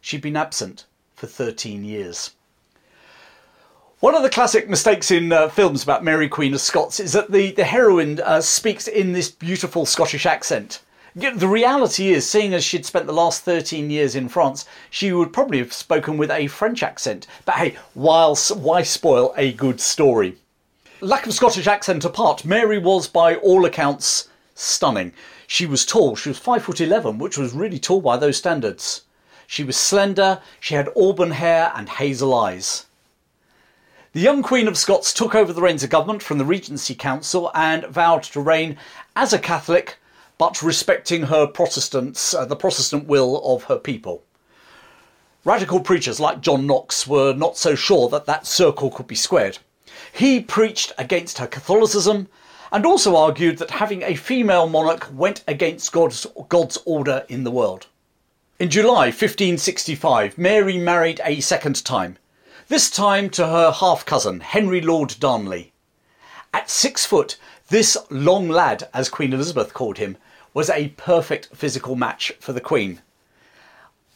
She'd 0.00 0.22
been 0.22 0.36
absent 0.36 0.86
for 1.14 1.26
13 1.26 1.84
years. 1.84 2.32
One 4.00 4.14
of 4.14 4.22
the 4.22 4.30
classic 4.30 4.68
mistakes 4.68 5.10
in 5.10 5.30
uh, 5.30 5.48
films 5.48 5.82
about 5.82 6.02
Mary 6.02 6.28
Queen 6.28 6.54
of 6.54 6.60
Scots 6.62 7.00
is 7.00 7.12
that 7.12 7.30
the, 7.30 7.50
the 7.52 7.64
heroine 7.64 8.18
uh, 8.20 8.40
speaks 8.40 8.88
in 8.88 9.12
this 9.12 9.30
beautiful 9.30 9.84
Scottish 9.84 10.24
accent. 10.24 10.80
The 11.14 11.48
reality 11.48 12.10
is, 12.10 12.28
seeing 12.28 12.54
as 12.54 12.64
she'd 12.64 12.86
spent 12.86 13.06
the 13.06 13.12
last 13.12 13.42
13 13.42 13.90
years 13.90 14.14
in 14.14 14.28
France, 14.28 14.64
she 14.88 15.12
would 15.12 15.32
probably 15.32 15.58
have 15.58 15.72
spoken 15.72 16.16
with 16.16 16.30
a 16.30 16.46
French 16.46 16.82
accent. 16.82 17.26
But 17.44 17.56
hey, 17.56 17.76
whilst, 17.94 18.56
why 18.56 18.84
spoil 18.84 19.34
a 19.36 19.52
good 19.52 19.80
story? 19.80 20.36
Lack 21.02 21.26
of 21.26 21.32
Scottish 21.32 21.66
accent 21.66 22.04
apart, 22.04 22.44
Mary 22.44 22.76
was, 22.76 23.08
by 23.08 23.34
all 23.36 23.64
accounts, 23.64 24.28
stunning. 24.54 25.14
She 25.46 25.64
was 25.64 25.86
tall, 25.86 26.14
she 26.14 26.28
was 26.28 26.38
5 26.38 26.62
foot 26.64 26.78
11, 26.78 27.16
which 27.16 27.38
was 27.38 27.54
really 27.54 27.78
tall 27.78 28.02
by 28.02 28.18
those 28.18 28.36
standards. 28.36 29.04
She 29.46 29.64
was 29.64 29.78
slender, 29.78 30.42
she 30.60 30.74
had 30.74 30.90
auburn 30.94 31.30
hair 31.30 31.72
and 31.74 31.88
hazel 31.88 32.34
eyes. 32.34 32.84
The 34.12 34.20
young 34.20 34.42
Queen 34.42 34.68
of 34.68 34.76
Scots 34.76 35.14
took 35.14 35.34
over 35.34 35.54
the 35.54 35.62
reins 35.62 35.82
of 35.82 35.88
government 35.88 36.22
from 36.22 36.36
the 36.36 36.44
Regency 36.44 36.94
Council 36.94 37.50
and 37.54 37.86
vowed 37.86 38.24
to 38.24 38.40
reign 38.42 38.76
as 39.16 39.32
a 39.32 39.38
Catholic, 39.38 39.96
but 40.36 40.62
respecting 40.62 41.22
her 41.22 41.46
Protestants, 41.46 42.34
uh, 42.34 42.44
the 42.44 42.56
Protestant 42.56 43.06
will 43.06 43.40
of 43.42 43.64
her 43.64 43.78
people. 43.78 44.22
Radical 45.46 45.80
preachers 45.80 46.20
like 46.20 46.42
John 46.42 46.66
Knox 46.66 47.06
were 47.06 47.32
not 47.32 47.56
so 47.56 47.74
sure 47.74 48.10
that 48.10 48.26
that 48.26 48.46
circle 48.46 48.90
could 48.90 49.06
be 49.06 49.14
squared. 49.14 49.60
He 50.12 50.40
preached 50.40 50.92
against 50.98 51.38
her 51.38 51.46
Catholicism 51.46 52.28
and 52.72 52.86
also 52.86 53.16
argued 53.16 53.58
that 53.58 53.70
having 53.70 54.02
a 54.02 54.14
female 54.14 54.68
monarch 54.68 55.08
went 55.12 55.42
against 55.46 55.92
God's, 55.92 56.26
God's 56.48 56.78
order 56.84 57.24
in 57.28 57.44
the 57.44 57.50
world. 57.50 57.86
In 58.58 58.70
July 58.70 59.06
1565, 59.06 60.38
Mary 60.38 60.78
married 60.78 61.20
a 61.24 61.40
second 61.40 61.84
time 61.84 62.18
this 62.70 62.88
time 62.88 63.28
to 63.30 63.48
her 63.48 63.72
half 63.72 64.06
cousin, 64.06 64.38
Henry 64.38 64.80
Lord 64.80 65.16
Darnley. 65.18 65.72
At 66.54 66.70
six 66.70 67.04
foot, 67.04 67.36
this 67.66 67.96
long 68.10 68.48
lad, 68.48 68.88
as 68.94 69.08
Queen 69.08 69.32
Elizabeth 69.32 69.74
called 69.74 69.98
him, 69.98 70.16
was 70.54 70.70
a 70.70 70.90
perfect 70.90 71.48
physical 71.52 71.96
match 71.96 72.30
for 72.38 72.52
the 72.52 72.60
Queen. 72.60 73.02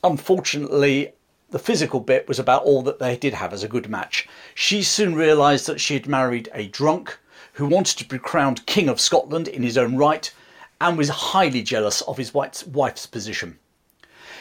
Unfortunately, 0.05 1.14
the 1.55 1.61
physical 1.61 2.01
bit 2.01 2.27
was 2.27 2.41
about 2.41 2.65
all 2.65 2.83
that 2.83 2.99
they 2.99 3.17
did 3.17 3.33
have 3.33 3.53
as 3.53 3.63
a 3.63 3.69
good 3.69 3.89
match. 3.89 4.27
She 4.57 4.83
soon 4.83 5.15
realised 5.15 5.69
that 5.69 5.81
she 5.81 5.95
had 5.95 6.09
married 6.09 6.49
a 6.53 6.67
drunk 6.67 7.17
who 7.53 7.69
wanted 7.69 7.97
to 7.99 8.09
be 8.09 8.19
crowned 8.19 8.67
King 8.67 8.89
of 8.89 9.01
Scotland 9.01 9.47
in 9.47 9.63
his 9.63 9.79
own 9.79 9.97
right 9.97 10.35
and 10.81 10.99
was 10.99 11.09
highly 11.11 11.63
jealous 11.63 12.01
of 12.01 12.17
his 12.17 12.35
wife's 12.35 13.07
position. 13.07 13.61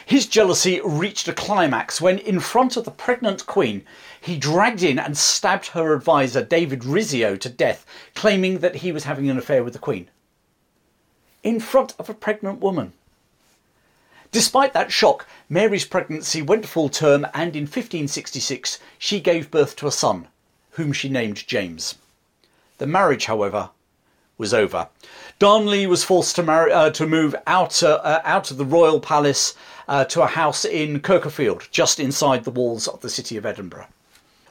His 0.04 0.26
jealousy 0.26 0.80
reached 0.84 1.28
a 1.28 1.32
climax 1.32 2.00
when, 2.00 2.18
in 2.18 2.40
front 2.40 2.76
of 2.76 2.84
the 2.84 2.90
pregnant 2.90 3.46
Queen, 3.46 3.86
he 4.20 4.36
dragged 4.36 4.82
in 4.82 4.98
and 4.98 5.16
stabbed 5.16 5.68
her 5.68 5.94
adviser 5.94 6.42
David 6.42 6.80
Rizzio 6.80 7.38
to 7.38 7.48
death, 7.48 7.86
claiming 8.16 8.58
that 8.58 8.74
he 8.74 8.90
was 8.90 9.04
having 9.04 9.30
an 9.30 9.38
affair 9.38 9.62
with 9.62 9.74
the 9.74 9.78
Queen. 9.78 10.10
In 11.44 11.60
front 11.60 11.94
of 11.96 12.10
a 12.10 12.14
pregnant 12.14 12.58
woman. 12.58 12.92
Despite 14.34 14.72
that 14.72 14.90
shock, 14.90 15.28
Mary's 15.48 15.84
pregnancy 15.84 16.42
went 16.42 16.66
full 16.66 16.88
term 16.88 17.24
and 17.34 17.54
in 17.54 17.66
1566 17.66 18.80
she 18.98 19.20
gave 19.20 19.48
birth 19.48 19.76
to 19.76 19.86
a 19.86 19.92
son, 19.92 20.26
whom 20.72 20.92
she 20.92 21.08
named 21.08 21.46
James. 21.46 21.94
The 22.78 22.86
marriage, 22.88 23.26
however, 23.26 23.70
was 24.36 24.52
over. 24.52 24.88
Darnley 25.38 25.86
was 25.86 26.02
forced 26.02 26.34
to, 26.34 26.42
marry, 26.42 26.72
uh, 26.72 26.90
to 26.90 27.06
move 27.06 27.36
out, 27.46 27.80
uh, 27.80 28.00
uh, 28.02 28.22
out 28.24 28.50
of 28.50 28.56
the 28.56 28.64
royal 28.64 28.98
palace 28.98 29.54
uh, 29.86 30.04
to 30.06 30.22
a 30.22 30.26
house 30.26 30.64
in 30.64 30.98
Kirk 30.98 31.26
o' 31.26 31.30
Field, 31.30 31.68
just 31.70 32.00
inside 32.00 32.42
the 32.42 32.50
walls 32.50 32.88
of 32.88 33.02
the 33.02 33.10
city 33.10 33.36
of 33.36 33.46
Edinburgh. 33.46 33.86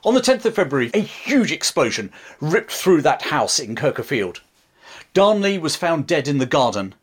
On 0.06 0.13
the 0.13 0.22
10th 0.22 0.46
of 0.46 0.56
February, 0.56 0.92
a 0.94 1.00
huge 1.00 1.52
explosion 1.52 2.10
ripped 2.40 2.72
through 2.72 3.02
that 3.02 3.24
house 3.24 3.60
in 3.60 3.75
Kirk 3.75 4.00
o' 4.00 4.04
Field. 4.04 4.40
Darnley 5.13 5.58
was 5.58 5.75
found 5.75 6.08
dead 6.08 6.30
in 6.30 6.38
the 6.38 6.46
garden, 6.46 6.96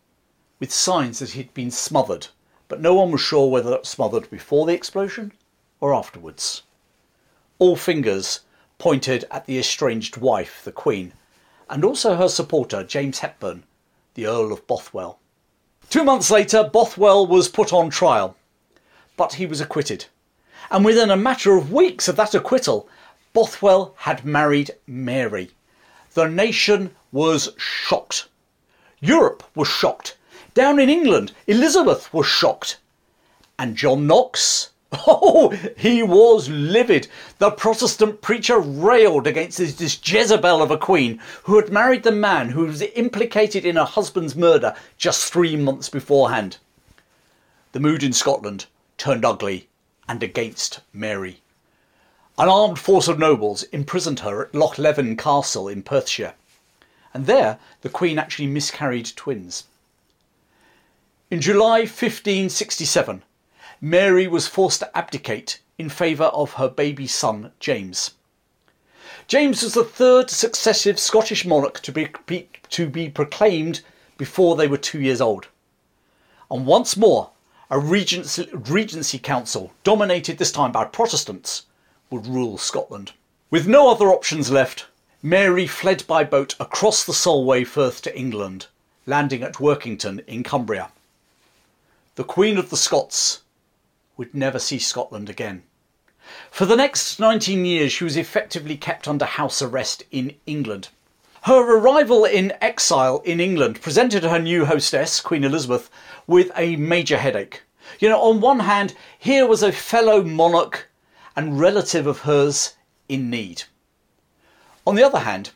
with 0.58 0.72
signs 0.72 1.18
that 1.18 1.32
he'd 1.32 1.52
been 1.52 1.70
smothered, 1.70 2.28
but 2.70 2.80
no 2.80 2.94
one 2.94 3.10
was 3.10 3.20
sure 3.20 3.50
whether 3.50 3.76
was 3.76 3.88
smothered 3.88 4.30
before 4.30 4.64
the 4.64 4.72
explosion 4.72 5.32
or 5.80 5.92
afterwards. 5.92 6.62
All 7.58 7.74
fingers 7.74 8.40
pointed 8.78 9.24
at 9.28 9.46
the 9.46 9.58
estranged 9.58 10.16
wife, 10.16 10.62
the 10.64 10.70
Queen, 10.70 11.12
and 11.68 11.84
also 11.84 12.14
her 12.14 12.28
supporter, 12.28 12.84
James 12.84 13.18
Hepburn, 13.18 13.64
the 14.14 14.24
Earl 14.24 14.52
of 14.52 14.66
Bothwell. 14.68 15.18
Two 15.90 16.04
months 16.04 16.30
later, 16.30 16.62
Bothwell 16.62 17.26
was 17.26 17.48
put 17.48 17.72
on 17.72 17.90
trial, 17.90 18.36
but 19.16 19.34
he 19.34 19.46
was 19.46 19.60
acquitted. 19.60 20.06
And 20.70 20.84
within 20.84 21.10
a 21.10 21.16
matter 21.16 21.56
of 21.56 21.72
weeks 21.72 22.06
of 22.06 22.14
that 22.16 22.36
acquittal, 22.36 22.88
Bothwell 23.32 23.94
had 23.98 24.24
married 24.24 24.70
Mary. 24.86 25.50
The 26.14 26.28
nation 26.28 26.94
was 27.10 27.48
shocked. 27.56 28.28
Europe 29.00 29.42
was 29.56 29.66
shocked. 29.66 30.16
Down 30.54 30.78
in 30.78 30.88
England, 30.88 31.32
Elizabeth 31.46 32.12
was 32.12 32.26
shocked. 32.26 32.78
And 33.58 33.76
John 33.76 34.06
Knox, 34.06 34.70
Oh, 35.06 35.50
he 35.76 36.02
was 36.02 36.48
livid. 36.48 37.06
The 37.38 37.52
Protestant 37.52 38.20
preacher 38.20 38.58
railed 38.58 39.28
against 39.28 39.58
this, 39.58 40.00
Jezebel 40.02 40.60
of 40.60 40.72
a 40.72 40.78
queen 40.78 41.20
who 41.44 41.54
had 41.54 41.70
married 41.70 42.02
the 42.02 42.10
man 42.10 42.48
who 42.50 42.64
was 42.64 42.82
implicated 42.82 43.64
in 43.64 43.76
her 43.76 43.84
husband's 43.84 44.34
murder 44.34 44.74
just 44.98 45.32
three 45.32 45.54
months 45.54 45.88
beforehand. 45.88 46.58
The 47.70 47.78
mood 47.78 48.02
in 48.02 48.12
Scotland 48.12 48.66
turned 48.98 49.24
ugly 49.24 49.68
and 50.08 50.24
against 50.24 50.80
Mary. 50.92 51.40
An 52.36 52.48
armed 52.48 52.80
force 52.80 53.06
of 53.06 53.20
nobles 53.20 53.62
imprisoned 53.64 54.20
her 54.20 54.46
at 54.46 54.54
Loch 54.56 54.76
Leven 54.76 55.16
Castle 55.16 55.68
in 55.68 55.84
Perthshire, 55.84 56.34
and 57.14 57.26
there 57.26 57.60
the 57.82 57.88
Queen 57.88 58.18
actually 58.18 58.48
miscarried 58.48 59.12
twins. 59.14 59.64
In 61.30 61.40
July 61.40 61.82
1567, 61.82 63.22
Mary 63.80 64.26
was 64.26 64.48
forced 64.48 64.80
to 64.80 64.98
abdicate 64.98 65.60
in 65.78 65.88
favour 65.88 66.24
of 66.24 66.54
her 66.54 66.68
baby 66.68 67.06
son, 67.06 67.52
James. 67.60 68.14
James 69.28 69.62
was 69.62 69.74
the 69.74 69.84
third 69.84 70.28
successive 70.28 70.98
Scottish 70.98 71.44
monarch 71.46 71.78
to 71.82 71.92
be, 71.92 72.08
be, 72.26 72.48
to 72.70 72.88
be 72.88 73.08
proclaimed 73.08 73.80
before 74.18 74.56
they 74.56 74.66
were 74.66 74.76
two 74.76 75.00
years 75.00 75.20
old. 75.20 75.46
And 76.50 76.66
once 76.66 76.96
more, 76.96 77.30
a 77.70 77.78
regency, 77.78 78.48
regency 78.52 79.20
council, 79.20 79.72
dominated 79.84 80.36
this 80.36 80.50
time 80.50 80.72
by 80.72 80.84
Protestants, 80.84 81.66
would 82.10 82.26
rule 82.26 82.58
Scotland. 82.58 83.12
With 83.52 83.68
no 83.68 83.88
other 83.88 84.08
options 84.08 84.50
left, 84.50 84.86
Mary 85.22 85.68
fled 85.68 86.04
by 86.08 86.24
boat 86.24 86.56
across 86.58 87.04
the 87.04 87.14
Solway 87.14 87.62
Firth 87.62 88.02
to 88.02 88.18
England, 88.18 88.66
landing 89.06 89.44
at 89.44 89.60
Workington 89.60 90.24
in 90.26 90.42
Cumbria. 90.42 90.90
The 92.20 92.24
Queen 92.24 92.58
of 92.58 92.68
the 92.68 92.76
Scots 92.76 93.44
would 94.18 94.34
never 94.34 94.58
see 94.58 94.78
Scotland 94.78 95.30
again. 95.30 95.62
For 96.50 96.66
the 96.66 96.76
next 96.76 97.18
19 97.18 97.64
years, 97.64 97.92
she 97.92 98.04
was 98.04 98.14
effectively 98.14 98.76
kept 98.76 99.08
under 99.08 99.24
house 99.24 99.62
arrest 99.62 100.02
in 100.10 100.34
England. 100.44 100.90
Her 101.44 101.78
arrival 101.78 102.26
in 102.26 102.52
exile 102.60 103.22
in 103.24 103.40
England 103.40 103.80
presented 103.80 104.22
her 104.22 104.38
new 104.38 104.66
hostess, 104.66 105.18
Queen 105.22 105.44
Elizabeth, 105.44 105.88
with 106.26 106.52
a 106.54 106.76
major 106.76 107.16
headache. 107.16 107.62
You 108.00 108.10
know, 108.10 108.20
on 108.20 108.42
one 108.42 108.60
hand, 108.60 108.94
here 109.18 109.46
was 109.46 109.62
a 109.62 109.72
fellow 109.72 110.22
monarch 110.22 110.90
and 111.34 111.58
relative 111.58 112.06
of 112.06 112.18
hers 112.18 112.74
in 113.08 113.30
need. 113.30 113.62
On 114.86 114.94
the 114.94 115.04
other 115.04 115.20
hand, 115.20 115.52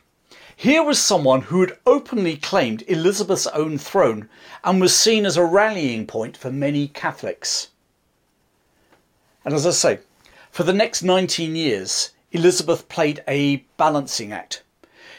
here 0.57 0.83
was 0.83 0.99
someone 0.99 1.43
who 1.43 1.61
had 1.61 1.79
openly 1.85 2.37
claimed 2.37 2.85
Elizabeth's 2.87 3.47
own 3.49 3.77
throne 3.79 4.29
and 4.63 4.81
was 4.81 4.97
seen 4.97 5.27
as 5.27 5.37
a 5.37 5.45
rallying 5.45 6.07
point 6.07 6.37
for 6.37 6.51
many 6.51 6.89
Catholics. 6.89 7.69
And 9.45 9.53
as 9.53 9.67
I 9.67 9.71
say, 9.71 9.99
for 10.51 10.63
the 10.63 10.73
next 10.73 11.03
19 11.03 11.57
years, 11.57 12.11
Elizabeth 12.31 12.89
played 12.89 13.23
a 13.27 13.65
balancing 13.77 14.33
act. 14.33 14.63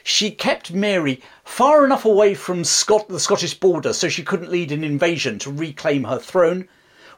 She 0.03 0.31
kept 0.31 0.71
Mary 0.71 1.21
far 1.43 1.83
enough 1.83 2.05
away 2.05 2.33
from 2.33 2.63
Scot- 2.63 3.09
the 3.09 3.19
Scottish 3.19 3.55
border 3.55 3.91
so 3.91 4.07
she 4.07 4.23
couldn't 4.23 4.51
lead 4.51 4.71
an 4.71 4.83
invasion 4.83 5.39
to 5.39 5.51
reclaim 5.51 6.05
her 6.05 6.19
throne, 6.19 6.67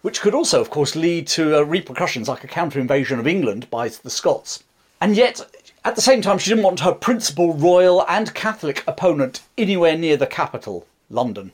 which 0.02 0.22
could 0.22 0.34
also, 0.34 0.62
of 0.62 0.70
course, 0.70 0.96
lead 0.96 1.28
to 1.28 1.58
uh, 1.58 1.62
repercussions 1.62 2.28
like 2.28 2.44
a 2.44 2.48
counter 2.48 2.80
invasion 2.80 3.20
of 3.20 3.28
England 3.28 3.70
by 3.70 3.90
the 3.90 4.10
Scots. 4.10 4.64
And 5.00 5.16
yet, 5.16 5.42
at 5.88 5.96
the 5.96 6.02
same 6.02 6.22
time, 6.22 6.38
she 6.38 6.50
didn't 6.50 6.66
want 6.66 6.82
her 6.82 6.92
principal 6.92 7.54
royal 7.54 8.06
and 8.10 8.34
Catholic 8.34 8.84
opponent 8.86 9.42
anywhere 9.58 9.98
near 9.98 10.18
the 10.18 10.28
capital, 10.28 10.86
London. 11.10 11.54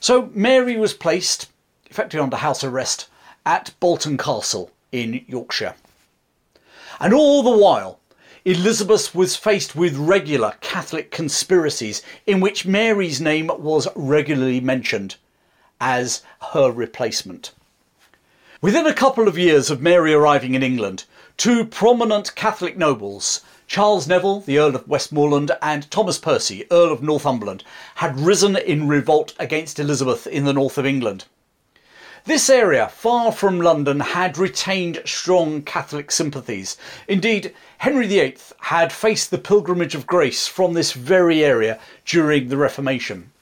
So 0.00 0.32
Mary 0.34 0.76
was 0.76 0.92
placed, 0.92 1.48
effectively 1.88 2.24
under 2.24 2.38
house 2.38 2.64
arrest, 2.64 3.06
at 3.46 3.74
Bolton 3.78 4.18
Castle 4.18 4.72
in 4.90 5.24
Yorkshire. 5.28 5.76
And 6.98 7.14
all 7.14 7.44
the 7.44 7.56
while, 7.56 8.00
Elizabeth 8.44 9.14
was 9.14 9.36
faced 9.36 9.76
with 9.76 9.96
regular 9.96 10.54
Catholic 10.60 11.12
conspiracies 11.12 12.02
in 12.26 12.40
which 12.40 12.66
Mary's 12.66 13.20
name 13.20 13.52
was 13.56 13.86
regularly 13.94 14.60
mentioned 14.60 15.14
as 15.80 16.22
her 16.52 16.72
replacement. 16.72 17.52
Within 18.60 18.84
a 18.88 18.92
couple 18.92 19.28
of 19.28 19.38
years 19.38 19.70
of 19.70 19.80
Mary 19.80 20.12
arriving 20.12 20.56
in 20.56 20.64
England, 20.64 21.04
two 21.36 21.64
prominent 21.64 22.34
Catholic 22.34 22.76
nobles, 22.76 23.40
Charles 23.66 24.06
Neville, 24.06 24.40
the 24.40 24.58
Earl 24.58 24.76
of 24.76 24.86
Westmoreland, 24.86 25.50
and 25.62 25.90
Thomas 25.90 26.18
Percy, 26.18 26.66
Earl 26.70 26.92
of 26.92 27.02
Northumberland, 27.02 27.64
had 27.96 28.20
risen 28.20 28.56
in 28.56 28.86
revolt 28.86 29.34
against 29.38 29.78
Elizabeth 29.78 30.26
in 30.26 30.44
the 30.44 30.52
north 30.52 30.78
of 30.78 30.86
England. 30.86 31.24
This 32.24 32.48
area, 32.48 32.88
far 32.88 33.32
from 33.32 33.60
London, 33.60 33.98
had 33.98 34.38
retained 34.38 35.02
strong 35.04 35.62
Catholic 35.62 36.12
sympathies. 36.12 36.76
Indeed, 37.08 37.52
Henry 37.78 38.06
VIII 38.06 38.36
had 38.60 38.92
faced 38.92 39.30
the 39.30 39.38
pilgrimage 39.38 39.96
of 39.96 40.06
grace 40.06 40.46
from 40.46 40.74
this 40.74 40.92
very 40.92 41.44
area 41.44 41.80
during 42.04 42.48
the 42.48 42.56
Reformation. 42.56 43.32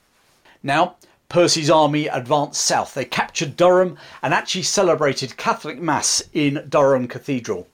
Now, 0.62 0.97
Percy's 1.28 1.70
army 1.70 2.06
advanced 2.06 2.62
south. 2.62 2.94
They 2.94 3.04
captured 3.04 3.56
Durham 3.56 3.99
and 4.23 4.32
actually 4.32 4.62
celebrated 4.62 5.37
Catholic 5.37 5.78
Mass 5.78 6.23
in 6.32 6.64
Durham 6.68 7.06
Cathedral. 7.06 7.66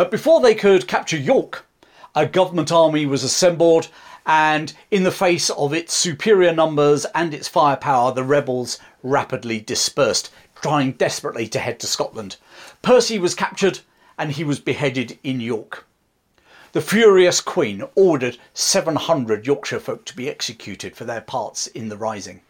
But 0.00 0.10
before 0.10 0.40
they 0.40 0.54
could 0.54 0.88
capture 0.88 1.18
York, 1.18 1.66
a 2.14 2.24
government 2.24 2.72
army 2.72 3.04
was 3.04 3.22
assembled, 3.22 3.88
and 4.24 4.72
in 4.90 5.02
the 5.02 5.10
face 5.10 5.50
of 5.50 5.74
its 5.74 5.92
superior 5.92 6.54
numbers 6.54 7.04
and 7.14 7.34
its 7.34 7.48
firepower, 7.48 8.10
the 8.10 8.24
rebels 8.24 8.78
rapidly 9.02 9.60
dispersed, 9.60 10.30
trying 10.62 10.92
desperately 10.92 11.46
to 11.48 11.58
head 11.58 11.78
to 11.80 11.86
Scotland. 11.86 12.36
Percy 12.80 13.18
was 13.18 13.34
captured 13.34 13.80
and 14.16 14.32
he 14.32 14.42
was 14.42 14.58
beheaded 14.58 15.18
in 15.22 15.38
York. 15.38 15.86
The 16.72 16.80
furious 16.80 17.42
Queen 17.42 17.84
ordered 17.94 18.38
700 18.54 19.46
Yorkshire 19.46 19.80
folk 19.80 20.06
to 20.06 20.16
be 20.16 20.30
executed 20.30 20.96
for 20.96 21.04
their 21.04 21.20
parts 21.20 21.66
in 21.66 21.90
the 21.90 21.98
rising. 21.98 22.40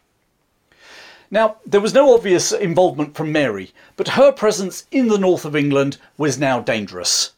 Now, 1.33 1.57
there 1.66 1.80
was 1.80 1.95
no 1.95 2.14
obvious 2.14 2.52
involvement 2.52 3.16
from 3.16 3.33
Mary, 3.33 3.73
but 3.97 4.11
her 4.11 4.30
presence 4.30 4.84
in 4.93 5.08
the 5.08 5.19
north 5.19 5.45
of 5.45 5.56
England 5.56 5.99
was 6.17 6.39
now 6.39 6.60
dangerous 6.60 7.32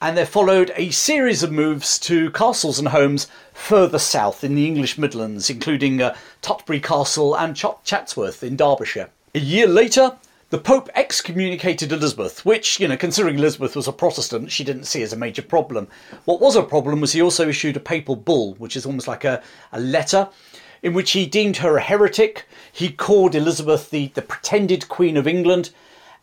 and 0.00 0.16
there 0.16 0.26
followed 0.26 0.72
a 0.76 0.90
series 0.90 1.42
of 1.42 1.50
moves 1.50 1.98
to 1.98 2.30
castles 2.30 2.78
and 2.78 2.88
homes 2.88 3.26
further 3.52 3.98
south 3.98 4.44
in 4.44 4.54
the 4.54 4.66
English 4.66 4.96
Midlands, 4.96 5.50
including 5.50 6.00
uh, 6.00 6.14
Tutbury 6.40 6.82
Castle 6.82 7.36
and 7.36 7.56
Ch- 7.56 7.64
Chatsworth 7.84 8.42
in 8.42 8.56
Derbyshire. 8.56 9.10
A 9.34 9.40
year 9.40 9.66
later, 9.66 10.16
the 10.50 10.58
Pope 10.58 10.88
excommunicated 10.94 11.92
Elizabeth, 11.92 12.46
which, 12.46 12.80
you 12.80 12.88
know, 12.88 12.96
considering 12.96 13.38
Elizabeth 13.38 13.76
was 13.76 13.88
a 13.88 13.92
Protestant, 13.92 14.50
she 14.50 14.64
didn't 14.64 14.84
see 14.84 15.02
as 15.02 15.12
a 15.12 15.16
major 15.16 15.42
problem. 15.42 15.88
What 16.24 16.40
was 16.40 16.56
a 16.56 16.62
problem 16.62 17.00
was 17.00 17.12
he 17.12 17.20
also 17.20 17.48
issued 17.48 17.76
a 17.76 17.80
papal 17.80 18.16
bull, 18.16 18.54
which 18.54 18.76
is 18.76 18.86
almost 18.86 19.08
like 19.08 19.24
a, 19.24 19.42
a 19.72 19.80
letter, 19.80 20.28
in 20.82 20.94
which 20.94 21.10
he 21.10 21.26
deemed 21.26 21.58
her 21.58 21.76
a 21.76 21.82
heretic. 21.82 22.46
He 22.72 22.88
called 22.90 23.34
Elizabeth 23.34 23.90
the, 23.90 24.06
the 24.14 24.22
pretended 24.22 24.88
Queen 24.88 25.16
of 25.16 25.26
England, 25.26 25.70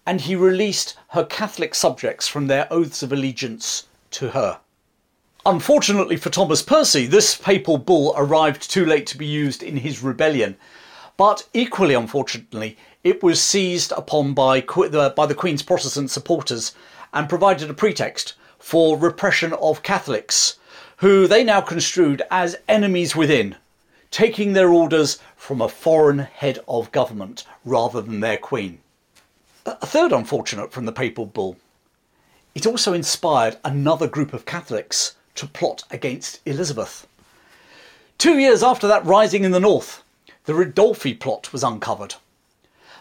and 0.05 0.21
he 0.21 0.35
released 0.35 0.95
her 1.09 1.25
Catholic 1.25 1.73
subjects 1.73 2.27
from 2.27 2.47
their 2.47 2.67
oaths 2.71 3.01
of 3.01 3.11
allegiance 3.11 3.87
to 4.11 4.29
her. 4.29 4.59
Unfortunately 5.45 6.17
for 6.17 6.29
Thomas 6.29 6.61
Percy, 6.61 7.05
this 7.05 7.35
papal 7.35 7.77
bull 7.77 8.13
arrived 8.17 8.69
too 8.69 8.85
late 8.85 9.05
to 9.07 9.17
be 9.17 9.25
used 9.25 9.61
in 9.61 9.77
his 9.77 10.01
rebellion. 10.01 10.57
But 11.17 11.47
equally 11.53 11.93
unfortunately, 11.93 12.77
it 13.03 13.21
was 13.21 13.41
seized 13.41 13.91
upon 13.91 14.33
by, 14.33 14.61
by 14.61 15.25
the 15.25 15.35
Queen's 15.37 15.61
Protestant 15.61 16.09
supporters 16.09 16.73
and 17.13 17.29
provided 17.29 17.69
a 17.69 17.73
pretext 17.73 18.33
for 18.57 18.97
repression 18.97 19.53
of 19.53 19.83
Catholics, 19.83 20.57
who 20.97 21.27
they 21.27 21.43
now 21.43 21.61
construed 21.61 22.23
as 22.31 22.57
enemies 22.67 23.15
within, 23.15 23.55
taking 24.09 24.53
their 24.53 24.69
orders 24.69 25.19
from 25.35 25.61
a 25.61 25.69
foreign 25.69 26.19
head 26.19 26.59
of 26.67 26.91
government 26.91 27.45
rather 27.63 28.01
than 28.01 28.19
their 28.19 28.37
Queen. 28.37 28.79
A 29.67 29.87
third 29.87 30.11
unfortunate 30.11 30.71
from 30.71 30.85
the 30.85 30.91
papal 30.91 31.25
bull. 31.25 31.57
It 32.53 32.67
also 32.67 32.93
inspired 32.93 33.57
another 33.63 34.07
group 34.07 34.31
of 34.31 34.45
Catholics 34.45 35.15
to 35.33 35.47
plot 35.47 35.83
against 35.89 36.39
Elizabeth. 36.45 37.07
Two 38.19 38.37
years 38.37 38.61
after 38.61 38.87
that 38.87 39.03
rising 39.03 39.43
in 39.43 39.51
the 39.51 39.59
north, 39.59 40.03
the 40.45 40.53
Ridolfi 40.53 41.19
plot 41.19 41.51
was 41.51 41.63
uncovered. 41.63 42.13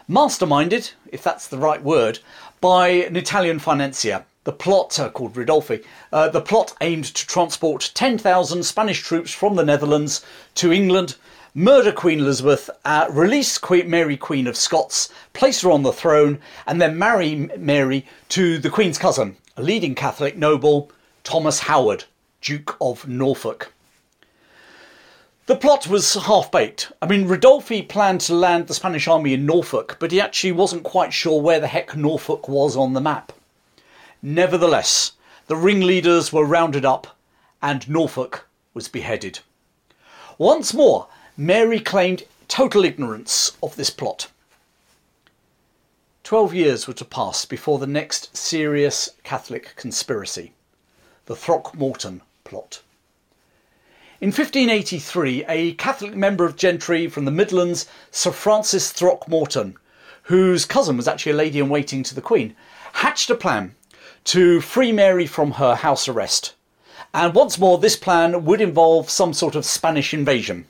Masterminded, 0.09 0.93
if 1.07 1.21
that's 1.21 1.47
the 1.47 1.59
right 1.59 1.83
word, 1.83 2.17
by 2.61 2.87
an 2.87 3.15
Italian 3.15 3.59
financier. 3.59 4.25
The 4.43 4.51
plot, 4.51 4.99
uh, 4.99 5.09
called 5.09 5.35
Ridolfi, 5.35 5.85
uh, 6.11 6.29
the 6.29 6.41
plot 6.41 6.73
aimed 6.81 7.05
to 7.05 7.27
transport 7.27 7.91
10,000 7.93 8.63
Spanish 8.63 9.01
troops 9.03 9.31
from 9.31 9.55
the 9.55 9.63
Netherlands 9.63 10.25
to 10.55 10.73
England 10.73 11.15
murder 11.57 11.93
Queen 11.93 12.19
Elizabeth, 12.19 12.69
uh, 12.83 13.07
release 13.09 13.57
Queen 13.57 13.89
Mary, 13.89 14.17
Queen 14.17 14.45
of 14.45 14.57
Scots, 14.57 15.09
place 15.31 15.61
her 15.61 15.71
on 15.71 15.83
the 15.83 15.93
throne, 15.93 16.37
and 16.67 16.81
then 16.81 16.99
marry 16.99 17.49
Mary 17.57 18.05
to 18.27 18.57
the 18.57 18.69
Queen's 18.69 18.97
cousin, 18.97 19.37
a 19.55 19.63
leading 19.63 19.95
Catholic 19.95 20.35
noble, 20.35 20.91
Thomas 21.23 21.59
Howard, 21.59 22.03
Duke 22.41 22.75
of 22.81 23.07
Norfolk. 23.07 23.71
The 25.45 25.55
plot 25.55 25.87
was 25.87 26.13
half 26.15 26.51
baked. 26.51 26.91
I 27.01 27.07
mean, 27.07 27.25
Ridolfi 27.25 27.87
planned 27.87 28.21
to 28.21 28.35
land 28.35 28.67
the 28.67 28.73
Spanish 28.73 29.07
army 29.07 29.33
in 29.33 29.45
Norfolk, 29.45 29.95
but 29.97 30.11
he 30.11 30.19
actually 30.19 30.51
wasn't 30.51 30.83
quite 30.83 31.13
sure 31.13 31.41
where 31.41 31.61
the 31.61 31.67
heck 31.67 31.95
Norfolk 31.95 32.49
was 32.49 32.75
on 32.75 32.93
the 32.93 33.01
map. 33.01 33.31
Nevertheless, 34.21 35.13
the 35.47 35.55
ringleaders 35.55 36.33
were 36.33 36.45
rounded 36.45 36.83
up 36.83 37.15
and 37.61 37.87
Norfolk 37.87 38.47
was 38.73 38.89
beheaded. 38.89 39.39
Once 40.37 40.73
more, 40.73 41.07
Mary 41.37 41.81
claimed 41.81 42.23
total 42.47 42.85
ignorance 42.85 43.57
of 43.61 43.75
this 43.75 43.89
plot. 43.89 44.27
Twelve 46.23 46.53
years 46.53 46.87
were 46.87 46.93
to 46.93 47.03
pass 47.03 47.43
before 47.43 47.77
the 47.77 47.85
next 47.85 48.37
serious 48.37 49.09
Catholic 49.25 49.73
conspiracy, 49.75 50.53
the 51.25 51.35
Throckmorton 51.35 52.21
plot. 52.45 52.81
In 54.21 54.29
1583, 54.29 55.43
a 55.49 55.73
Catholic 55.73 56.15
member 56.15 56.45
of 56.45 56.55
gentry 56.55 57.09
from 57.09 57.25
the 57.25 57.31
Midlands, 57.31 57.85
Sir 58.11 58.31
Francis 58.31 58.93
Throckmorton, 58.93 59.75
whose 60.23 60.63
cousin 60.63 60.95
was 60.95 61.07
actually 61.07 61.33
a 61.33 61.35
lady 61.35 61.59
in 61.59 61.67
waiting 61.67 62.01
to 62.03 62.15
the 62.15 62.21
Queen, 62.21 62.55
hatched 62.93 63.29
a 63.29 63.35
plan 63.35 63.75
to 64.23 64.61
free 64.61 64.93
Mary 64.93 65.27
from 65.27 65.51
her 65.51 65.75
house 65.75 66.07
arrest. 66.07 66.53
And 67.13 67.33
once 67.33 67.59
more, 67.59 67.77
this 67.77 67.97
plan 67.97 68.45
would 68.45 68.61
involve 68.61 69.09
some 69.09 69.33
sort 69.33 69.55
of 69.55 69.65
Spanish 69.65 70.13
invasion. 70.13 70.65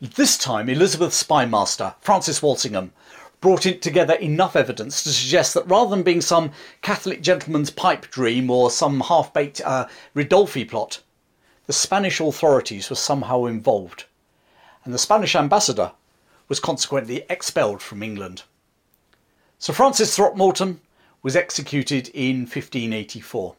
This 0.00 0.36
time, 0.36 0.68
Elizabeth's 0.68 1.22
spymaster, 1.22 1.94
Francis 2.00 2.42
Walsingham, 2.42 2.92
brought 3.40 3.64
in 3.64 3.78
together 3.78 4.14
enough 4.14 4.56
evidence 4.56 5.02
to 5.04 5.10
suggest 5.10 5.54
that 5.54 5.68
rather 5.68 5.90
than 5.90 6.02
being 6.02 6.20
some 6.20 6.50
Catholic 6.82 7.22
gentleman's 7.22 7.70
pipe 7.70 8.10
dream 8.10 8.50
or 8.50 8.70
some 8.70 9.00
half 9.00 9.32
baked 9.32 9.60
uh, 9.64 9.86
Ridolfi 10.14 10.68
plot, 10.68 11.00
the 11.66 11.72
Spanish 11.72 12.20
authorities 12.20 12.90
were 12.90 12.96
somehow 12.96 13.44
involved, 13.44 14.04
and 14.84 14.92
the 14.92 14.98
Spanish 14.98 15.36
ambassador 15.36 15.92
was 16.48 16.58
consequently 16.58 17.24
expelled 17.30 17.80
from 17.80 18.02
England. 18.02 18.42
Sir 19.58 19.72
Francis 19.72 20.16
Throckmorton 20.16 20.80
was 21.22 21.36
executed 21.36 22.08
in 22.08 22.40
1584. 22.40 23.54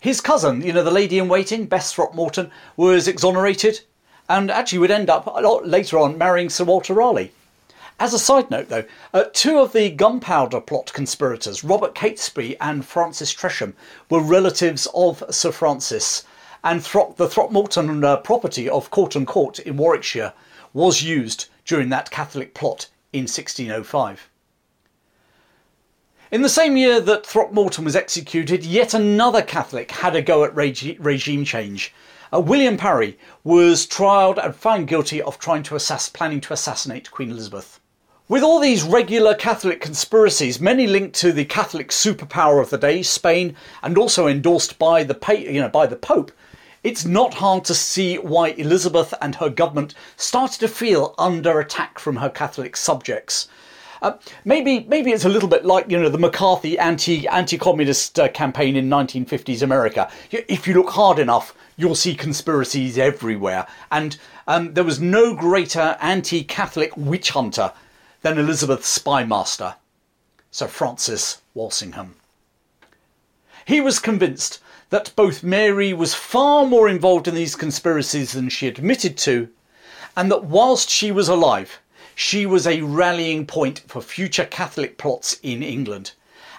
His 0.00 0.20
cousin, 0.20 0.62
you 0.62 0.72
know, 0.72 0.84
the 0.84 0.90
lady 0.90 1.18
in 1.18 1.28
waiting, 1.28 1.66
Bess 1.66 1.92
Throckmorton, 1.92 2.52
was 2.76 3.08
exonerated 3.08 3.80
and 4.28 4.50
actually 4.50 4.78
would 4.78 4.90
end 4.90 5.08
up 5.08 5.26
a 5.26 5.40
lot 5.40 5.66
later 5.66 5.98
on 5.98 6.18
marrying 6.18 6.50
Sir 6.50 6.64
Walter 6.64 6.94
Raleigh. 6.94 7.32
As 8.00 8.14
a 8.14 8.18
side 8.18 8.50
note, 8.50 8.68
though, 8.68 8.84
uh, 9.12 9.24
two 9.32 9.58
of 9.58 9.72
the 9.72 9.90
gunpowder 9.90 10.60
plot 10.60 10.92
conspirators, 10.92 11.64
Robert 11.64 11.94
Catesby 11.94 12.56
and 12.60 12.84
Francis 12.84 13.34
Tresham, 13.34 13.74
were 14.08 14.20
relatives 14.20 14.86
of 14.94 15.24
Sir 15.30 15.50
Francis, 15.50 16.24
and 16.62 16.80
Throck- 16.80 17.16
the 17.16 17.28
Throckmorton 17.28 18.04
uh, 18.04 18.18
property 18.18 18.68
of 18.68 18.90
Coughton 18.90 19.26
Court 19.26 19.58
in 19.58 19.76
Warwickshire 19.76 20.32
was 20.72 21.02
used 21.02 21.46
during 21.64 21.88
that 21.88 22.10
Catholic 22.10 22.54
plot 22.54 22.88
in 23.12 23.22
1605. 23.22 24.28
In 26.30 26.42
the 26.42 26.48
same 26.48 26.76
year 26.76 27.00
that 27.00 27.26
Throckmorton 27.26 27.84
was 27.84 27.96
executed, 27.96 28.64
yet 28.64 28.92
another 28.92 29.42
Catholic 29.42 29.90
had 29.90 30.14
a 30.14 30.22
go 30.22 30.44
at 30.44 30.54
regi- 30.54 30.98
regime 31.00 31.44
change. 31.44 31.92
Uh, 32.32 32.40
William 32.40 32.76
Parry 32.76 33.18
was 33.42 33.86
tried 33.86 34.38
and 34.38 34.54
found 34.54 34.86
guilty 34.86 35.22
of 35.22 35.38
trying 35.38 35.62
to 35.62 35.74
assass- 35.74 36.12
planning 36.12 36.40
to 36.42 36.52
assassinate 36.52 37.10
Queen 37.10 37.30
Elizabeth. 37.30 37.80
With 38.28 38.42
all 38.42 38.60
these 38.60 38.82
regular 38.82 39.34
Catholic 39.34 39.80
conspiracies, 39.80 40.60
many 40.60 40.86
linked 40.86 41.16
to 41.20 41.32
the 41.32 41.46
Catholic 41.46 41.88
superpower 41.88 42.60
of 42.60 42.68
the 42.68 42.76
day, 42.76 43.02
Spain, 43.02 43.56
and 43.82 43.96
also 43.96 44.26
endorsed 44.26 44.78
by 44.78 45.02
the 45.02 45.18
you 45.38 45.62
know 45.62 45.70
by 45.70 45.86
the 45.86 45.96
Pope, 45.96 46.30
it's 46.84 47.06
not 47.06 47.34
hard 47.34 47.64
to 47.64 47.74
see 47.74 48.16
why 48.18 48.50
Elizabeth 48.50 49.14
and 49.22 49.36
her 49.36 49.48
government 49.48 49.94
started 50.18 50.60
to 50.60 50.68
feel 50.68 51.14
under 51.16 51.58
attack 51.58 51.98
from 51.98 52.16
her 52.16 52.28
Catholic 52.28 52.76
subjects. 52.76 53.48
Uh, 54.00 54.12
maybe 54.44 54.80
maybe 54.88 55.10
it's 55.10 55.24
a 55.24 55.28
little 55.28 55.48
bit 55.48 55.64
like 55.64 55.90
you 55.90 55.98
know 55.98 56.08
the 56.08 56.18
McCarthy 56.18 56.78
anti 56.78 57.26
anti 57.28 57.58
communist 57.58 58.18
uh, 58.18 58.28
campaign 58.28 58.76
in 58.76 58.88
1950s 58.88 59.62
America. 59.62 60.10
If 60.30 60.66
you 60.66 60.74
look 60.74 60.90
hard 60.90 61.18
enough, 61.18 61.54
you'll 61.76 61.94
see 61.94 62.14
conspiracies 62.14 62.98
everywhere, 62.98 63.66
and 63.90 64.16
um, 64.46 64.74
there 64.74 64.84
was 64.84 65.00
no 65.00 65.34
greater 65.34 65.96
anti 66.00 66.44
Catholic 66.44 66.96
witch 66.96 67.30
hunter 67.30 67.72
than 68.22 68.38
Elizabeth's 68.38 68.98
spymaster, 68.98 69.76
Sir 70.50 70.66
Francis 70.66 71.40
Walsingham. 71.54 72.16
He 73.64 73.80
was 73.80 73.98
convinced 73.98 74.60
that 74.90 75.12
both 75.14 75.42
Mary 75.42 75.92
was 75.92 76.14
far 76.14 76.64
more 76.64 76.88
involved 76.88 77.28
in 77.28 77.34
these 77.34 77.54
conspiracies 77.54 78.32
than 78.32 78.48
she 78.48 78.66
admitted 78.66 79.16
to, 79.18 79.48
and 80.16 80.30
that 80.30 80.44
whilst 80.44 80.88
she 80.88 81.12
was 81.12 81.28
alive, 81.28 81.78
she 82.20 82.44
was 82.44 82.66
a 82.66 82.80
rallying 82.80 83.46
point 83.46 83.78
for 83.86 84.02
future 84.02 84.44
Catholic 84.44 84.98
plots 84.98 85.38
in 85.40 85.62
England, 85.62 86.10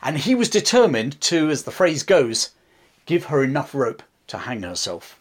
and 0.02 0.18
he 0.18 0.34
was 0.34 0.50
determined 0.50 1.20
to, 1.20 1.50
as 1.50 1.64
the 1.64 1.72
phrase 1.72 2.02
goes, 2.02 2.52
give 3.06 3.26
her 3.26 3.44
enough 3.44 3.76
rope 3.76 4.02
to 4.28 4.38
hang 4.38 4.64
herself. 4.64 5.20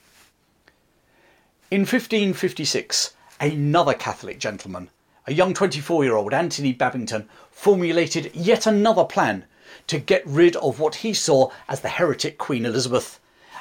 In 1.73 1.81
1556, 1.81 3.15
another 3.41 3.95
Catholic 3.95 4.39
gentleman 4.39 4.91
a 5.27 5.33
young 5.33 5.55
24 5.55 6.05
year 6.05 6.15
old 6.15 6.33
Anthony 6.33 6.73
Babington 6.73 7.29
formulated 7.51 8.31
yet 8.33 8.65
another 8.65 9.05
plan 9.05 9.45
to 9.89 9.99
get 9.99 10.25
rid 10.25 10.55
of 10.55 10.79
what 10.79 10.95
he 10.95 11.13
saw 11.13 11.51
as 11.69 11.81
the 11.81 11.89
heretic 11.89 12.39
Queen 12.39 12.65
Elizabeth 12.65 13.19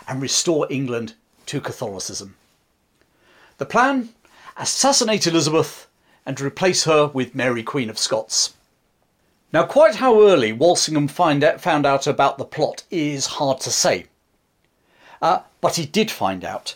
and 0.08 0.22
restore 0.22 0.72
England 0.72 1.16
to 1.48 1.60
Catholicism. 1.60 2.36
The 3.58 3.66
plan 3.66 4.10
assassinate 4.58 5.26
Elizabeth 5.26 5.87
and 6.28 6.42
replace 6.42 6.84
her 6.84 7.08
with 7.08 7.34
Mary 7.34 7.64
Queen 7.64 7.90
of 7.90 7.98
Scots. 7.98 8.54
Now, 9.54 9.64
quite 9.64 9.96
how 9.96 10.22
early 10.22 10.52
Walsingham 10.52 11.08
out, 11.42 11.62
found 11.62 11.86
out 11.86 12.06
about 12.06 12.38
the 12.38 12.44
plot 12.44 12.84
is 12.92 13.26
hard 13.26 13.62
to 13.62 13.72
say. 13.72 14.08
Uh, 15.22 15.40
but 15.62 15.78
he 15.78 15.86
did 15.86 16.12
find 16.12 16.44
out, 16.44 16.76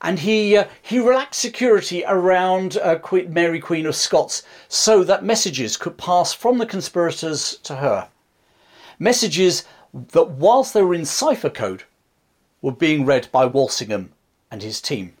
and 0.00 0.20
he 0.20 0.56
uh, 0.56 0.64
he 0.80 0.98
relaxed 0.98 1.42
security 1.42 2.04
around 2.06 2.78
uh, 2.78 2.98
Mary 3.28 3.60
Queen 3.60 3.84
of 3.84 3.94
Scots 3.94 4.42
so 4.66 5.04
that 5.04 5.22
messages 5.22 5.76
could 5.76 5.98
pass 5.98 6.32
from 6.32 6.56
the 6.56 6.66
conspirators 6.66 7.58
to 7.64 7.76
her. 7.76 8.08
Messages 8.98 9.64
that, 9.92 10.30
whilst 10.30 10.72
they 10.72 10.82
were 10.82 10.94
in 10.94 11.04
cipher 11.04 11.50
code, 11.50 11.84
were 12.62 12.72
being 12.72 13.04
read 13.04 13.28
by 13.30 13.44
Walsingham 13.44 14.10
and 14.50 14.62
his 14.62 14.80
team. 14.80 15.12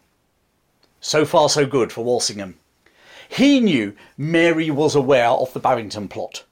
So 1.00 1.26
far, 1.26 1.50
so 1.50 1.66
good 1.66 1.92
for 1.92 2.02
Walsingham. 2.02 2.58
He 3.28 3.60
knew 3.60 3.96
Mary 4.16 4.70
was 4.70 4.94
aware 4.94 5.28
of 5.28 5.52
the 5.52 5.60
Babington 5.60 6.08
plot, 6.08 6.44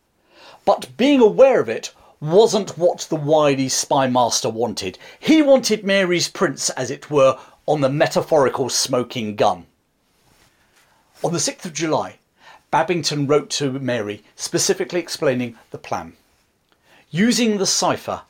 but 0.65 0.97
being 0.97 1.21
aware 1.21 1.61
of 1.61 1.69
it 1.69 1.93
wasn't 2.21 2.79
what 2.79 3.01
the 3.11 3.17
wily 3.17 3.69
spy 3.69 4.07
master 4.07 4.49
wanted. 4.49 4.99
He 5.19 5.43
wanted 5.43 5.85
Mary's 5.85 6.29
prints, 6.29 6.71
as 6.71 6.91
it 6.91 7.11
were, 7.11 7.39
on 7.67 7.81
the 7.81 7.89
metaphorical 7.89 8.69
smoking 8.69 9.37
gun. 9.37 9.67
On 11.23 11.33
the 11.33 11.39
6th 11.39 11.65
of 11.65 11.73
July, 11.73 12.19
Babington 12.71 13.27
wrote 13.27 13.51
to 13.51 13.73
Mary 13.73 14.23
specifically 14.37 15.01
explaining 15.01 15.57
the 15.71 15.79
plan. 15.79 16.15
Using 17.11 17.59
the 17.59 17.67
cipher, 17.67 18.23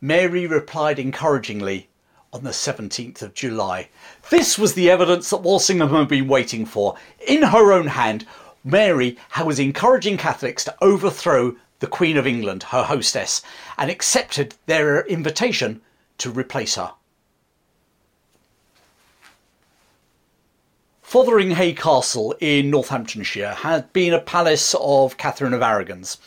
Mary 0.00 0.46
replied 0.46 0.98
encouragingly 0.98 1.88
on 2.32 2.44
the 2.44 2.50
17th 2.50 3.22
of 3.22 3.34
July. 3.34 3.88
This 4.30 4.56
was 4.56 4.74
the 4.74 4.88
evidence 4.88 5.30
that 5.30 5.38
Walsingham 5.38 5.88
had 5.88 6.08
been 6.08 6.28
waiting 6.28 6.64
for. 6.64 6.94
In 7.26 7.42
her 7.42 7.72
own 7.72 7.88
hand, 7.88 8.26
Mary 8.62 9.18
was 9.44 9.58
encouraging 9.58 10.16
Catholics 10.16 10.64
to 10.64 10.76
overthrow 10.80 11.56
the 11.80 11.86
Queen 11.86 12.16
of 12.16 12.26
England, 12.26 12.64
her 12.64 12.84
hostess, 12.84 13.42
and 13.76 13.90
accepted 13.90 14.54
their 14.66 15.04
invitation 15.06 15.80
to 16.18 16.30
replace 16.30 16.76
her. 16.76 16.92
Fotheringhay 21.02 21.76
Castle 21.76 22.36
in 22.38 22.70
Northamptonshire 22.70 23.54
had 23.54 23.92
been 23.92 24.14
a 24.14 24.20
palace 24.20 24.76
of 24.78 25.16
Catherine 25.16 25.54
of 25.54 25.62
Aragon's. 25.62 26.18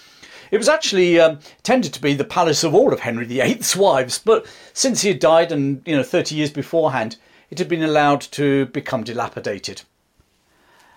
It 0.52 0.58
was 0.58 0.70
actually 0.70 1.20
um, 1.20 1.40
tended 1.64 1.94
to 1.94 2.02
be 2.02 2.14
the 2.14 2.24
palace 2.24 2.64
of 2.64 2.74
all 2.74 2.94
of 2.94 3.02
Henry 3.02 3.26
VIII's 3.26 3.76
wives, 3.76 4.20
but 4.20 4.46
since 4.74 5.02
he 5.02 5.10
had 5.10 5.20
died 5.20 5.52
and 5.52 5.82
you 5.86 5.96
know 5.96 6.04
30 6.04 6.36
years 6.36 6.52
beforehand, 6.52 7.18
it 7.50 7.60
had 7.60 7.68
been 7.68 7.84
allowed 7.84 8.22
to 8.22 8.66
become 8.68 9.04
dilapidated. 9.04 9.84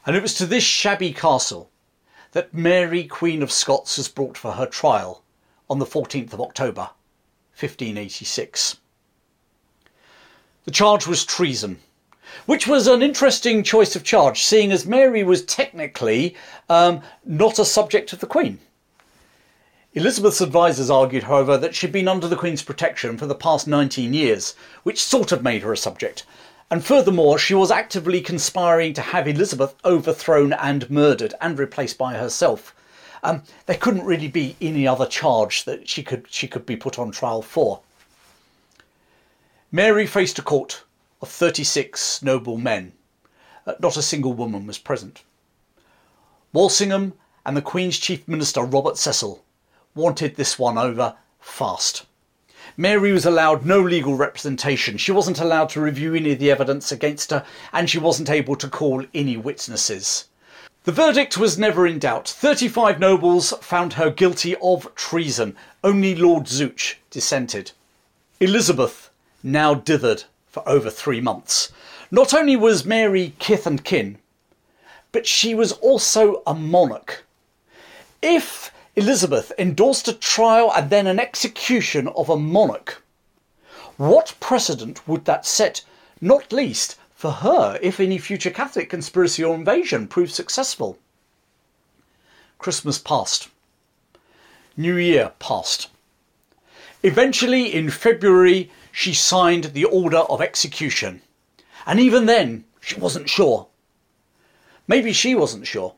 And 0.04 0.16
it 0.16 0.22
was 0.22 0.34
to 0.34 0.46
this 0.46 0.64
shabby 0.64 1.12
castle 1.12 1.70
that 2.32 2.54
Mary, 2.54 3.04
Queen 3.04 3.42
of 3.42 3.50
Scots, 3.50 3.98
was 3.98 4.08
brought 4.08 4.36
for 4.36 4.52
her 4.52 4.66
trial 4.66 5.22
on 5.68 5.78
the 5.78 5.86
14th 5.86 6.32
of 6.32 6.40
October, 6.40 6.90
1586. 7.58 8.76
The 10.64 10.70
charge 10.70 11.06
was 11.06 11.24
treason 11.24 11.80
which 12.44 12.66
was 12.66 12.86
an 12.86 13.02
interesting 13.02 13.62
choice 13.62 13.96
of 13.96 14.04
charge, 14.04 14.42
seeing 14.42 14.72
as 14.72 14.84
Mary 14.84 15.22
was 15.22 15.44
technically 15.44 16.36
um, 16.68 17.00
not 17.24 17.58
a 17.58 17.64
subject 17.64 18.12
of 18.12 18.20
the 18.20 18.26
Queen. 18.26 18.58
Elizabeth's 19.96 20.42
advisers 20.42 20.90
argued, 20.90 21.22
however, 21.22 21.56
that 21.56 21.74
she'd 21.74 21.90
been 21.90 22.06
under 22.06 22.28
the 22.28 22.36
Queen's 22.36 22.62
protection 22.62 23.16
for 23.16 23.24
the 23.24 23.34
past 23.34 23.66
19 23.66 24.12
years, 24.12 24.54
which 24.82 25.02
sort 25.02 25.32
of 25.32 25.42
made 25.42 25.62
her 25.62 25.72
a 25.72 25.76
subject. 25.76 26.26
And 26.70 26.84
furthermore, 26.84 27.38
she 27.38 27.54
was 27.54 27.70
actively 27.70 28.20
conspiring 28.20 28.92
to 28.92 29.00
have 29.00 29.26
Elizabeth 29.26 29.74
overthrown 29.86 30.52
and 30.52 30.90
murdered 30.90 31.32
and 31.40 31.58
replaced 31.58 31.96
by 31.96 32.12
herself. 32.12 32.74
Um, 33.22 33.44
there 33.64 33.78
couldn't 33.78 34.04
really 34.04 34.28
be 34.28 34.54
any 34.60 34.86
other 34.86 35.06
charge 35.06 35.64
that 35.64 35.88
she 35.88 36.02
could 36.02 36.26
she 36.28 36.46
could 36.46 36.66
be 36.66 36.76
put 36.76 36.98
on 36.98 37.10
trial 37.10 37.40
for. 37.40 37.80
Mary 39.72 40.06
faced 40.06 40.38
a 40.38 40.42
court 40.42 40.82
of 41.22 41.30
36 41.30 42.22
noble 42.22 42.58
men. 42.58 42.92
Uh, 43.66 43.72
not 43.80 43.96
a 43.96 44.02
single 44.02 44.34
woman 44.34 44.66
was 44.66 44.76
present. 44.76 45.22
Walsingham 46.52 47.14
and 47.46 47.56
the 47.56 47.62
Queen's 47.62 47.96
Chief 47.98 48.28
Minister, 48.28 48.62
Robert 48.62 48.98
Cecil, 48.98 49.42
wanted 49.96 50.36
this 50.36 50.58
one 50.58 50.78
over 50.78 51.16
fast. 51.40 52.06
Mary 52.76 53.10
was 53.10 53.24
allowed 53.24 53.64
no 53.64 53.80
legal 53.80 54.14
representation. 54.14 54.98
She 54.98 55.10
wasn't 55.10 55.40
allowed 55.40 55.70
to 55.70 55.80
review 55.80 56.14
any 56.14 56.32
of 56.32 56.38
the 56.38 56.50
evidence 56.50 56.92
against 56.92 57.30
her, 57.30 57.44
and 57.72 57.88
she 57.88 57.98
wasn't 57.98 58.28
able 58.28 58.54
to 58.56 58.68
call 58.68 59.04
any 59.14 59.36
witnesses. 59.36 60.26
The 60.84 60.92
verdict 60.92 61.38
was 61.38 61.58
never 61.58 61.86
in 61.86 61.98
doubt. 61.98 62.28
35 62.28 63.00
nobles 63.00 63.52
found 63.60 63.94
her 63.94 64.10
guilty 64.10 64.54
of 64.62 64.94
treason. 64.94 65.56
Only 65.82 66.14
Lord 66.14 66.44
Zouche 66.44 66.96
dissented. 67.10 67.72
Elizabeth 68.38 69.10
now 69.42 69.74
dithered 69.74 70.24
for 70.46 70.62
over 70.68 70.90
three 70.90 71.20
months. 71.20 71.72
Not 72.10 72.34
only 72.34 72.56
was 72.56 72.84
Mary 72.84 73.34
kith 73.38 73.66
and 73.66 73.82
kin, 73.82 74.18
but 75.12 75.26
she 75.26 75.54
was 75.54 75.72
also 75.72 76.42
a 76.46 76.54
monarch. 76.54 77.24
If 78.20 78.70
Elizabeth 78.96 79.52
endorsed 79.58 80.08
a 80.08 80.12
trial 80.14 80.72
and 80.74 80.88
then 80.88 81.06
an 81.06 81.20
execution 81.20 82.08
of 82.08 82.30
a 82.30 82.36
monarch, 82.36 83.02
what 83.98 84.34
precedent 84.40 85.06
would 85.06 85.26
that 85.26 85.44
set, 85.44 85.82
not 86.20 86.50
least 86.50 86.96
for 87.14 87.30
her, 87.30 87.78
if 87.82 88.00
any 88.00 88.16
future 88.16 88.50
Catholic 88.50 88.88
conspiracy 88.88 89.44
or 89.44 89.54
invasion 89.54 90.08
proved 90.08 90.32
successful? 90.32 90.98
Christmas 92.58 92.98
passed. 92.98 93.48
New 94.78 94.96
Year 94.96 95.32
passed. 95.38 95.88
Eventually, 97.02 97.74
in 97.74 97.90
February, 97.90 98.70
she 98.92 99.12
signed 99.12 99.64
the 99.64 99.84
order 99.84 100.18
of 100.18 100.40
execution. 100.40 101.20
And 101.86 102.00
even 102.00 102.24
then, 102.24 102.64
she 102.80 102.98
wasn't 102.98 103.28
sure. 103.28 103.66
Maybe 104.88 105.12
she 105.12 105.34
wasn't 105.34 105.66
sure, 105.66 105.94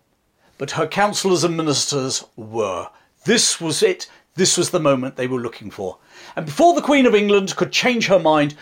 but 0.58 0.72
her 0.72 0.86
councillors 0.86 1.44
and 1.44 1.56
ministers 1.56 2.24
were. 2.36 2.88
This 3.24 3.60
was 3.60 3.82
it. 3.82 4.08
This 4.34 4.56
was 4.58 4.70
the 4.70 4.80
moment 4.80 5.16
they 5.16 5.26
were 5.26 5.40
looking 5.40 5.70
for. 5.70 5.98
And 6.36 6.46
before 6.46 6.74
the 6.74 6.82
Queen 6.82 7.06
of 7.06 7.14
England 7.14 7.56
could 7.56 7.72
change 7.72 8.08
her 8.08 8.18
mind, 8.18 8.54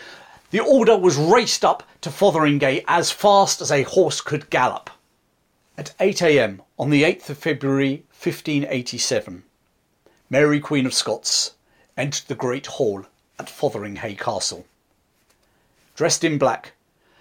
the 0.51 0.59
order 0.59 0.97
was 0.97 1.17
raced 1.17 1.65
up 1.65 1.83
to 2.01 2.09
Fotheringay 2.09 2.83
as 2.87 3.11
fast 3.11 3.61
as 3.61 3.71
a 3.71 3.83
horse 3.83 4.21
could 4.21 4.49
gallop. 4.49 4.89
At 5.77 5.93
8 5.99 6.21
a.m. 6.21 6.61
on 6.79 6.89
the 6.89 7.03
8th 7.03 7.29
of 7.29 7.37
February 7.37 8.03
1587, 8.11 9.43
Mary 10.29 10.59
Queen 10.59 10.85
of 10.85 10.93
Scots 10.93 11.51
entered 11.95 12.27
the 12.27 12.35
great 12.35 12.65
hall 12.65 13.05
at 13.37 13.47
Fotheringhay 13.47 14.17
Castle. 14.17 14.65
Dressed 15.95 16.23
in 16.23 16.37
black, 16.37 16.73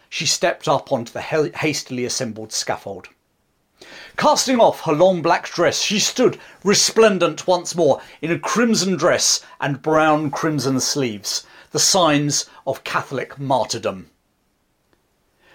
she 0.09 0.27
stepped 0.27 0.69
up 0.69 0.93
onto 0.93 1.13
the 1.13 1.21
hastily 1.21 2.05
assembled 2.05 2.53
scaffold. 2.53 3.09
Casting 4.17 4.59
off 4.59 4.83
her 4.83 4.93
long 4.93 5.21
black 5.21 5.49
dress, 5.49 5.83
she 5.83 5.99
stood 5.99 6.39
resplendent 6.65 7.47
once 7.47 7.75
more 7.75 8.01
in 8.23 8.33
a 8.33 8.39
crimson 8.39 8.97
dress 8.97 9.43
and 9.61 9.83
brown 9.83 10.31
crimson 10.31 10.81
sleeves, 10.81 11.47
the 11.73 11.79
signs 11.79 12.47
of 12.67 12.85
Catholic 12.85 13.39
martyrdom. 13.39 14.09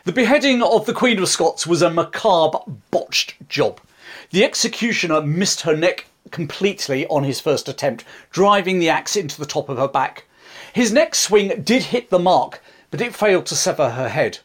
The 0.04 0.12
beheading 0.12 0.62
of 0.62 0.86
the 0.86 0.94
Queen 0.94 1.20
of 1.20 1.30
Scots 1.30 1.66
was 1.66 1.82
a 1.82 1.90
macabre, 1.90 2.60
botched 2.92 3.48
job. 3.50 3.82
The 4.30 4.44
executioner 4.44 5.22
missed 5.22 5.62
her 5.62 5.76
neck 5.76 6.08
completely 6.30 7.08
on 7.08 7.24
his 7.24 7.40
first 7.40 7.68
attempt, 7.68 8.04
driving 8.32 8.80
the 8.80 8.90
axe 8.90 9.16
into 9.16 9.40
the 9.40 9.46
top 9.46 9.70
of 9.70 9.78
her 9.78 9.88
back. 9.88 10.26
His 10.74 10.92
next 10.92 11.20
swing 11.20 11.62
did 11.64 11.84
hit 11.84 12.10
the 12.10 12.20
mark, 12.20 12.64
but 12.90 13.02
it 13.02 13.16
failed 13.16 13.46
to 13.48 13.56
sever 13.56 13.92
her 13.92 14.10
head. 14.10 14.40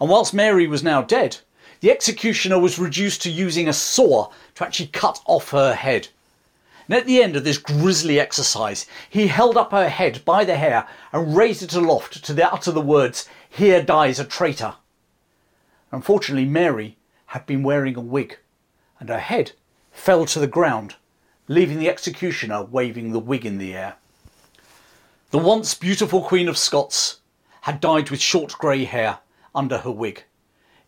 And 0.00 0.10
whilst 0.10 0.34
Mary 0.34 0.66
was 0.66 0.82
now 0.82 1.02
dead, 1.02 1.38
the 1.80 1.90
executioner 1.90 2.58
was 2.58 2.78
reduced 2.78 3.22
to 3.22 3.30
using 3.30 3.68
a 3.68 3.72
saw 3.72 4.30
to 4.54 4.64
actually 4.64 4.88
cut 4.88 5.20
off 5.26 5.50
her 5.50 5.74
head. 5.74 6.08
And 6.88 6.96
at 6.96 7.06
the 7.06 7.22
end 7.22 7.36
of 7.36 7.44
this 7.44 7.58
grisly 7.58 8.20
exercise, 8.20 8.86
he 9.10 9.26
held 9.26 9.56
up 9.56 9.72
her 9.72 9.88
head 9.88 10.24
by 10.24 10.44
the 10.44 10.56
hair 10.56 10.86
and 11.12 11.36
raised 11.36 11.62
it 11.62 11.74
aloft 11.74 12.24
to 12.24 12.52
utter 12.52 12.70
the 12.70 12.80
words, 12.80 13.28
Here 13.50 13.82
dies 13.82 14.20
a 14.20 14.24
traitor. 14.24 14.74
Unfortunately, 15.90 16.44
Mary 16.44 16.96
had 17.26 17.46
been 17.46 17.62
wearing 17.62 17.96
a 17.96 18.00
wig, 18.00 18.38
and 19.00 19.08
her 19.08 19.18
head 19.18 19.52
fell 19.90 20.26
to 20.26 20.38
the 20.38 20.46
ground, 20.46 20.94
leaving 21.48 21.78
the 21.78 21.88
executioner 21.88 22.62
waving 22.62 23.12
the 23.12 23.18
wig 23.18 23.44
in 23.44 23.58
the 23.58 23.74
air. 23.74 23.96
The 25.30 25.38
once 25.38 25.74
beautiful 25.74 26.22
Queen 26.22 26.48
of 26.48 26.56
Scots 26.56 27.20
had 27.62 27.80
died 27.80 28.10
with 28.10 28.20
short 28.20 28.52
grey 28.58 28.84
hair 28.84 29.18
under 29.54 29.78
her 29.78 29.90
wig, 29.90 30.22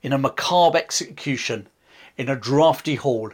in 0.03 0.13
a 0.13 0.19
macabre 0.19 0.79
execution, 0.79 1.69
in 2.17 2.29
a 2.29 2.37
draughty 2.37 2.95
hall, 2.95 3.31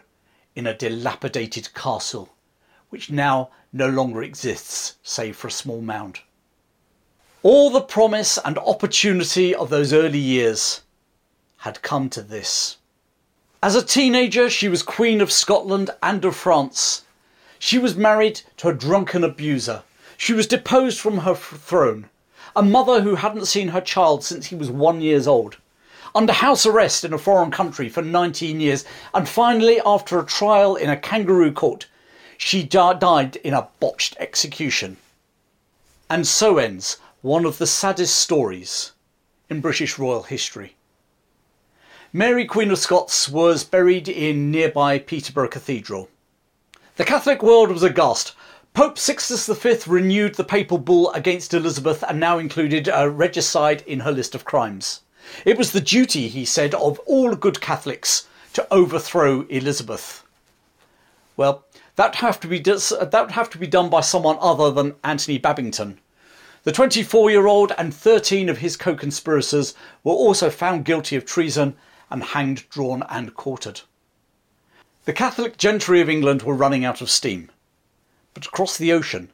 in 0.54 0.66
a 0.66 0.76
dilapidated 0.76 1.72
castle, 1.74 2.34
which 2.90 3.10
now 3.10 3.50
no 3.72 3.88
longer 3.88 4.22
exists 4.22 4.96
save 5.02 5.36
for 5.36 5.48
a 5.48 5.52
small 5.52 5.80
mound. 5.80 6.20
All 7.42 7.70
the 7.70 7.80
promise 7.80 8.38
and 8.44 8.56
opportunity 8.58 9.54
of 9.54 9.68
those 9.68 9.92
early 9.92 10.18
years 10.18 10.82
had 11.58 11.82
come 11.82 12.08
to 12.10 12.22
this. 12.22 12.78
As 13.62 13.74
a 13.74 13.84
teenager, 13.84 14.48
she 14.48 14.68
was 14.68 14.82
Queen 14.82 15.20
of 15.20 15.32
Scotland 15.32 15.90
and 16.02 16.24
of 16.24 16.36
France. 16.36 17.04
She 17.58 17.78
was 17.78 17.96
married 17.96 18.42
to 18.58 18.68
a 18.68 18.74
drunken 18.74 19.24
abuser. 19.24 19.82
She 20.16 20.32
was 20.32 20.46
deposed 20.46 21.00
from 21.00 21.18
her 21.18 21.34
throne 21.34 22.08
a 22.56 22.62
mother 22.62 23.00
who 23.00 23.16
hadn't 23.16 23.46
seen 23.46 23.68
her 23.68 23.80
child 23.80 24.22
since 24.22 24.46
he 24.46 24.54
was 24.54 24.70
one 24.70 25.00
years 25.00 25.26
old, 25.26 25.56
under 26.14 26.32
house 26.32 26.64
arrest 26.64 27.04
in 27.04 27.12
a 27.12 27.18
foreign 27.18 27.50
country 27.50 27.88
for 27.88 28.02
19 28.02 28.60
years, 28.60 28.84
and 29.12 29.28
finally, 29.28 29.80
after 29.84 30.18
a 30.18 30.24
trial 30.24 30.76
in 30.76 30.88
a 30.88 30.96
kangaroo 30.96 31.52
court, 31.52 31.86
she 32.38 32.62
died 32.62 33.36
in 33.36 33.54
a 33.54 33.68
botched 33.80 34.16
execution. 34.18 34.96
And 36.08 36.26
so 36.26 36.58
ends 36.58 36.98
one 37.22 37.44
of 37.44 37.58
the 37.58 37.66
saddest 37.66 38.18
stories 38.18 38.92
in 39.48 39.60
British 39.60 39.98
royal 39.98 40.22
history. 40.24 40.76
Mary 42.12 42.44
Queen 42.44 42.70
of 42.70 42.78
Scots 42.78 43.28
was 43.28 43.64
buried 43.64 44.08
in 44.08 44.50
nearby 44.50 44.98
Peterborough 44.98 45.48
Cathedral. 45.48 46.08
The 46.96 47.04
Catholic 47.04 47.42
world 47.42 47.70
was 47.70 47.82
aghast 47.82 48.34
Pope 48.74 48.98
Sixtus 48.98 49.46
V 49.46 49.78
renewed 49.86 50.34
the 50.34 50.42
papal 50.42 50.78
bull 50.78 51.12
against 51.12 51.54
Elizabeth 51.54 52.02
and 52.08 52.18
now 52.18 52.38
included 52.38 52.88
a 52.88 53.08
regicide 53.08 53.82
in 53.86 54.00
her 54.00 54.10
list 54.10 54.34
of 54.34 54.44
crimes. 54.44 55.00
It 55.44 55.58
was 55.58 55.72
the 55.72 55.80
duty, 55.80 56.28
he 56.28 56.44
said, 56.44 56.74
of 56.74 56.98
all 57.00 57.34
good 57.34 57.60
Catholics 57.60 58.26
to 58.54 58.66
overthrow 58.72 59.42
Elizabeth. 59.48 60.24
Well, 61.36 61.64
that 61.96 62.16
have 62.16 62.40
to 62.40 62.48
be 62.48 62.58
that 62.60 63.12
would 63.12 63.30
have 63.32 63.50
to 63.50 63.58
be 63.58 63.66
done 63.66 63.90
by 63.90 64.00
someone 64.00 64.38
other 64.40 64.70
than 64.70 64.94
Anthony 65.02 65.38
Babington. 65.38 65.98
The 66.64 66.72
24-year-old 66.72 67.72
and 67.76 67.94
13 67.94 68.48
of 68.48 68.58
his 68.58 68.76
co-conspirators 68.76 69.74
were 70.02 70.14
also 70.14 70.48
found 70.48 70.84
guilty 70.84 71.14
of 71.14 71.24
treason 71.24 71.76
and 72.10 72.22
hanged, 72.22 72.68
drawn 72.70 73.02
and 73.10 73.34
quartered. 73.34 73.82
The 75.04 75.12
Catholic 75.12 75.58
gentry 75.58 76.00
of 76.00 76.08
England 76.08 76.42
were 76.42 76.54
running 76.54 76.84
out 76.84 77.02
of 77.02 77.10
steam. 77.10 77.50
But 78.32 78.46
across 78.46 78.78
the 78.78 78.92
ocean, 78.92 79.30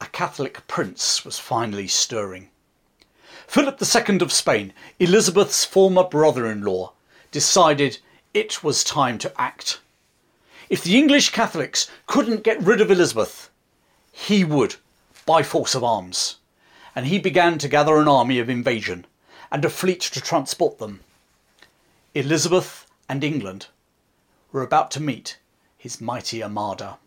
a 0.00 0.06
Catholic 0.06 0.66
prince 0.66 1.24
was 1.24 1.38
finally 1.38 1.86
stirring. 1.86 2.50
Philip 3.46 3.80
II 3.80 4.20
of 4.20 4.32
Spain, 4.32 4.72
Elizabeth's 4.98 5.64
former 5.64 6.04
brother-in-law, 6.04 6.92
decided 7.30 7.98
it 8.34 8.62
was 8.62 8.84
time 8.84 9.18
to 9.18 9.32
act. 9.40 9.80
If 10.68 10.82
the 10.82 10.96
English 10.96 11.30
Catholics 11.30 11.88
couldn't 12.06 12.42
get 12.42 12.60
rid 12.62 12.80
of 12.80 12.90
Elizabeth, 12.90 13.50
he 14.12 14.44
would, 14.44 14.76
by 15.24 15.42
force 15.42 15.74
of 15.74 15.84
arms. 15.84 16.36
And 16.94 17.06
he 17.06 17.18
began 17.18 17.58
to 17.58 17.68
gather 17.68 17.98
an 17.98 18.08
army 18.08 18.38
of 18.38 18.48
invasion 18.50 19.06
and 19.50 19.64
a 19.64 19.70
fleet 19.70 20.00
to 20.00 20.20
transport 20.20 20.78
them. 20.78 21.00
Elizabeth 22.14 22.86
and 23.08 23.22
England 23.22 23.66
were 24.50 24.62
about 24.62 24.90
to 24.92 25.02
meet 25.02 25.38
his 25.76 26.00
mighty 26.00 26.42
armada. 26.42 26.98